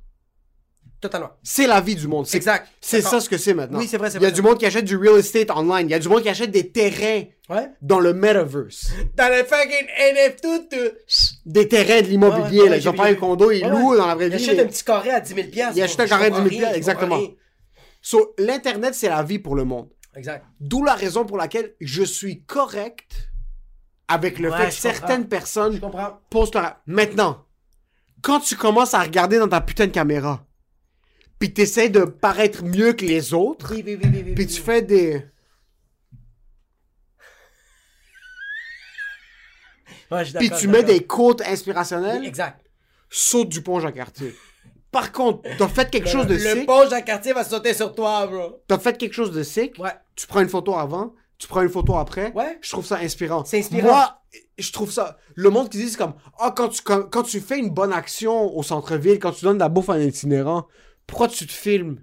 [1.00, 1.32] totalement.
[1.44, 2.26] C'est la vie du monde.
[2.28, 2.68] C'est- Exact.
[2.80, 3.12] C'est D'accord.
[3.12, 3.80] ça ce que c'est maintenant.
[3.80, 4.36] Oui, c'est vrai, c'est Il y a vrai.
[4.36, 5.88] du monde qui achète du real estate online.
[5.88, 7.68] Il y a du monde qui achète des terrains Ouais.
[7.82, 8.92] dans le metaverse.
[9.16, 10.68] Dans le fucking NF tout.
[11.46, 12.58] Des terrains de l'immobilier.
[12.60, 12.78] Ouais, ouais, là.
[12.78, 14.44] Ils ont pas un condo, ils louent dans la vraie Il vie.
[14.44, 15.84] achète mais- un petit carré à 10 000 piastres, Il bro.
[15.86, 17.22] achète un carré à comprends 10 000 rien, je exactement.
[18.02, 19.90] So, l'Internet, c'est la vie pour le monde.
[20.16, 20.46] Exact.
[20.62, 23.30] D'où la raison pour laquelle je suis correct
[24.08, 26.82] avec le Ouais, fait que certaines personnes leur...
[26.86, 27.46] Maintenant,
[28.22, 30.46] quand tu commences à regarder dans ta putain de caméra,
[31.40, 33.84] puis t'essaies de paraître mieux que les autres, Oui,
[34.36, 35.26] puis tu fais des...
[40.12, 42.60] Ouais, Puis tu mets des quotes inspirationnelles, Exact.
[43.10, 44.36] saute du pont Jean-Cartier.
[44.92, 47.96] Par contre, t'as fait quelque chose de le, le sick, pont Jean-Cartier va sauter sur
[47.96, 48.62] toi, bro.
[48.68, 49.92] t'as fait quelque chose de sick, Ouais.
[50.16, 52.58] tu prends une photo avant, tu prends une photo après, Ouais.
[52.62, 53.44] je trouve ça inspirant.
[53.46, 53.88] C'est inspirant.
[53.88, 54.22] Moi,
[54.58, 55.18] je trouve ça...
[55.36, 57.92] Le monde qui dit, c'est comme, ah, quand, tu, quand, quand tu fais une bonne
[57.92, 60.68] action au centre-ville, quand tu donnes de la bouffe à un itinérant,
[61.06, 62.02] pourquoi tu te filmes,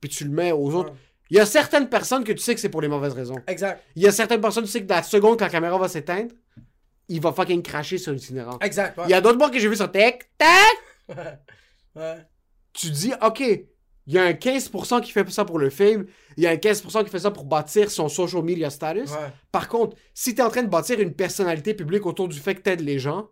[0.00, 0.90] puis tu le mets aux autres?
[0.92, 0.96] Ouais.
[1.30, 3.34] Il y a certaines personnes que tu sais que c'est pour les mauvaises raisons.
[3.48, 3.82] Exact.
[3.96, 6.32] Il y a certaines personnes, tu sais que la seconde que la caméra va s'éteindre,
[7.08, 8.58] il va fucking cracher sur l'itinérant.
[8.60, 8.96] Exact.
[8.98, 9.04] Ouais.
[9.08, 10.48] Il y a d'autres morts que j'ai vu sur Tic Tac.
[11.96, 12.18] Ouais.
[12.74, 13.42] Tu dis, OK,
[14.06, 16.54] il y a un 15% qui fait ça pour le film, il y a un
[16.56, 19.10] 15% qui fait ça pour bâtir son social media status.
[19.10, 19.32] Ouais.
[19.50, 22.54] Par contre, si tu es en train de bâtir une personnalité publique autour du fait
[22.54, 23.28] que t'aides les gens,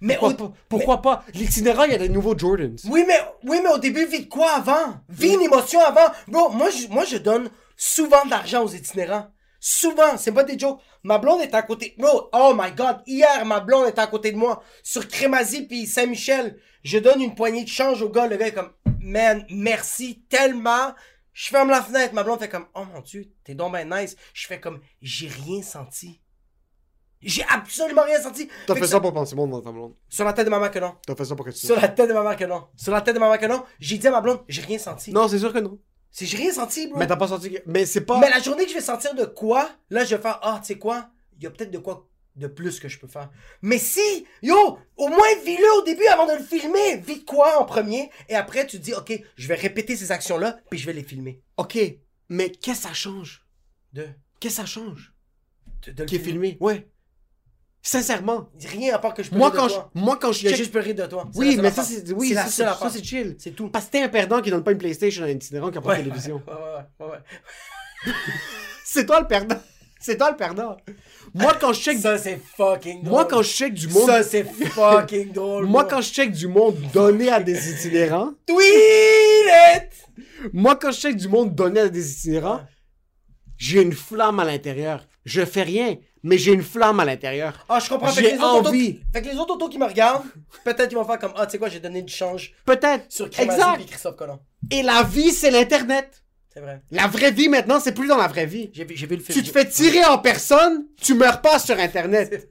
[0.00, 0.56] Mais pourquoi au- pas?
[0.68, 1.24] Pourquoi pas?
[1.34, 2.76] L'itinérant, il y a des nouveaux Jordans.
[2.90, 4.96] Oui, mais, oui, mais au début, vis de quoi avant?
[5.08, 6.12] Vis une émotion avant?
[6.28, 9.28] Bro, moi, je, moi, je donne souvent de l'argent aux itinérants.
[9.64, 10.80] Souvent, c'est pas des jokes.
[11.04, 11.94] Ma blonde est à côté.
[11.96, 14.60] Bro, oh my god, hier, ma blonde est à côté de moi.
[14.82, 18.26] Sur Crémazie puis Saint-Michel, je donne une poignée de change au gars.
[18.26, 20.92] Le gars est comme, man, merci tellement.
[21.32, 22.12] Je ferme la fenêtre.
[22.12, 24.16] Ma blonde fait comme, oh mon dieu, t'es donc ben nice.
[24.34, 26.20] Je fais comme, j'ai rien senti.
[27.20, 28.48] J'ai absolument rien senti.
[28.66, 29.94] T'as Fait fait ça pour penser bon dans ta blonde.
[30.08, 30.96] Sur la tête de ma mère que non.
[31.06, 32.66] T'as fait ça pour que tu Sur la tête de ma mère que non.
[32.76, 33.62] Sur la tête de ma mère que non.
[33.78, 35.12] J'ai dit à ma blonde, j'ai rien senti.
[35.12, 35.78] Non, c'est sûr que non.
[36.12, 36.98] J'ai rien senti, bro.
[36.98, 37.58] Mais t'as pas senti que...
[37.66, 38.18] Mais c'est pas...
[38.20, 40.68] Mais la journée que je vais sentir de quoi, là, je vais faire, ah, tu
[40.68, 43.30] sais quoi, il y a peut-être de quoi de plus que je peux faire.
[43.60, 46.96] Mais si, yo, au moins vis-le au début avant de le filmer.
[46.96, 50.58] Vis quoi en premier, et après tu te dis, ok, je vais répéter ces actions-là,
[50.70, 51.42] puis je vais les filmer.
[51.56, 51.78] Ok,
[52.28, 53.44] mais qu'est-ce que ça change?
[53.92, 54.08] De,
[54.40, 55.12] Qu'est-ce que ça change?
[55.86, 56.56] de, de Qui est filmé?
[56.60, 56.88] Ouais.
[57.84, 58.48] Sincèrement.
[58.64, 59.90] Rien à part que je peux Moi quand, de je, toi.
[59.94, 60.56] moi, quand je check...
[60.56, 61.28] juste peux rire de toi.
[61.34, 62.90] Oui, mais ça, c'est oui, ça, ça, affaire.
[62.90, 63.34] c'est chill.
[63.38, 63.68] C'est tout.
[63.70, 65.80] Parce que t'es un perdant qui donne pas une PlayStation à un itinérant qui a
[65.80, 66.40] pas Ouais, de télévision.
[66.46, 68.12] Ouais, ouais, ouais, ouais.
[68.84, 69.56] C'est toi le perdant.
[69.98, 70.76] C'est toi le perdant.
[71.34, 71.98] Moi, quand je check...
[71.98, 73.12] Ça, c'est fucking drôle.
[73.12, 74.06] Moi, quand je check du monde...
[74.06, 75.66] Ça, c'est fucking drôle.
[75.66, 78.32] Moi, quand je check du monde donné à des itinérants...
[78.46, 78.66] Tweet
[79.76, 80.22] it!
[80.52, 82.62] Moi, quand je check du monde donné à des itinérants,
[83.56, 85.06] j'ai une flamme à l'intérieur.
[85.24, 87.64] Je fais rien, mais j'ai une flamme à l'intérieur.
[87.68, 88.10] Ah, je comprends.
[88.10, 88.88] J'ai envie.
[88.90, 90.24] autos- Fait que les autres autos qui me regardent,
[90.64, 93.04] peut-être ils vont faire comme Ah, tu sais quoi, j'ai donné du change Peut-être.
[93.08, 93.80] sur Exact.
[93.80, 94.38] et Christophe Colomb.
[94.70, 96.22] Et la vie, c'est l'Internet.
[96.54, 96.82] C'est vrai.
[96.90, 98.70] La vraie vie, maintenant, c'est plus dans la vraie vie.
[98.74, 99.38] J'ai vu, j'ai vu le film.
[99.38, 102.50] Tu te fais tirer en personne, tu meurs pas sur Internet.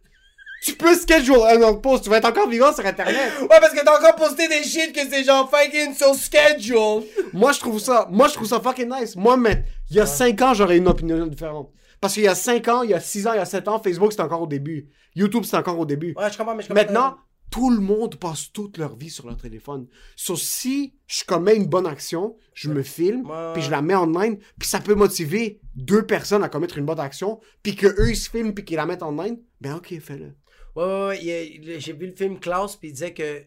[0.63, 3.31] tu peux schedule un autre post, tu vas être encore vivant sur Internet.
[3.41, 7.03] Ouais, parce que t'as encore posté des shit que c'est genre fucking sur schedule.
[7.33, 9.15] moi, je trouve ça, moi, je trouve ça fucking nice.
[9.15, 11.69] Moi, mais, il y a 5 ans, j'aurais une opinion différente.
[12.01, 13.67] Parce qu'il y a 5 ans, il y a 6 ans, il y a 7
[13.67, 14.89] ans, Facebook, c'était encore au début.
[15.15, 16.13] YouTube, c'était encore au début.
[16.17, 16.83] Ouais, je comprends, mais je comprends.
[16.83, 17.17] Maintenant,
[17.51, 19.87] tout le monde passe toute leur vie sur leur téléphone.
[20.15, 23.53] Sauf si je commets une bonne action, je me filme, Ouais.
[23.53, 26.85] puis je la mets en ligne, puis ça peut motiver deux personnes à commettre une
[26.85, 29.75] bonne action, puis que eux ils se filment puis qu'ils la mettent en ligne, ben
[29.75, 30.33] ok, fais-le.
[30.75, 31.79] Ouais, ouais, ouais.
[31.79, 33.43] J'ai vu le film Klaus, puis il disait que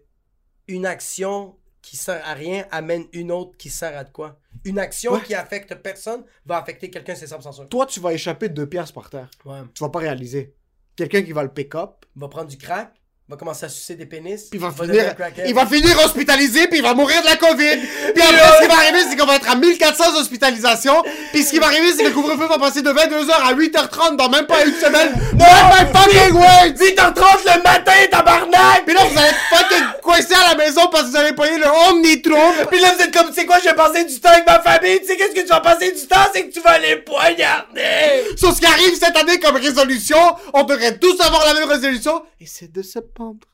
[0.68, 4.38] une action qui sert à rien amène une autre qui sert à de quoi.
[4.64, 5.22] Une action Ouais.
[5.22, 7.68] qui affecte personne va affecter quelqu'un, c'est 100% sûr.
[7.68, 9.30] Toi, tu vas échapper de deux pièces par terre.
[9.44, 9.60] Ouais.
[9.74, 10.54] Tu vas pas réaliser.
[10.96, 12.94] Quelqu'un qui va le pick up, Il va prendre du crack,
[13.26, 14.50] va commencer à sucer des pénis.
[14.50, 17.36] puis il va, devenir finir, il va finir hospitalisé, puis il va mourir de la
[17.36, 17.78] COVID.
[18.12, 21.02] Puis après, ce qui va arriver, c'est qu'on va être à 1400 hospitalisations.
[21.32, 24.16] Puis ce qui va arriver, c'est que le couvre-feu va passer de 22h à 8h30
[24.16, 25.12] dans même pas une semaine.
[25.34, 26.70] Non, my fucking way!
[26.70, 28.84] 8h30 le matin, tabarnak!
[28.84, 31.66] Puis là, vous allez fucking coincé à la maison parce que vous avez payé le
[31.90, 32.66] Omnitron.
[32.70, 34.60] Puis là, vous êtes comme, tu sais quoi, je vais passer du temps avec ma
[34.60, 35.00] famille?
[35.00, 36.26] Tu sais, qu'est-ce que tu vas passer du temps?
[36.32, 38.36] C'est que tu vas les poignarder!
[38.36, 40.18] Sur ce qui arrive cette année comme résolution,
[40.52, 42.22] on devrait tous avoir la même résolution.
[42.40, 43.53] Et c'est de se pendre.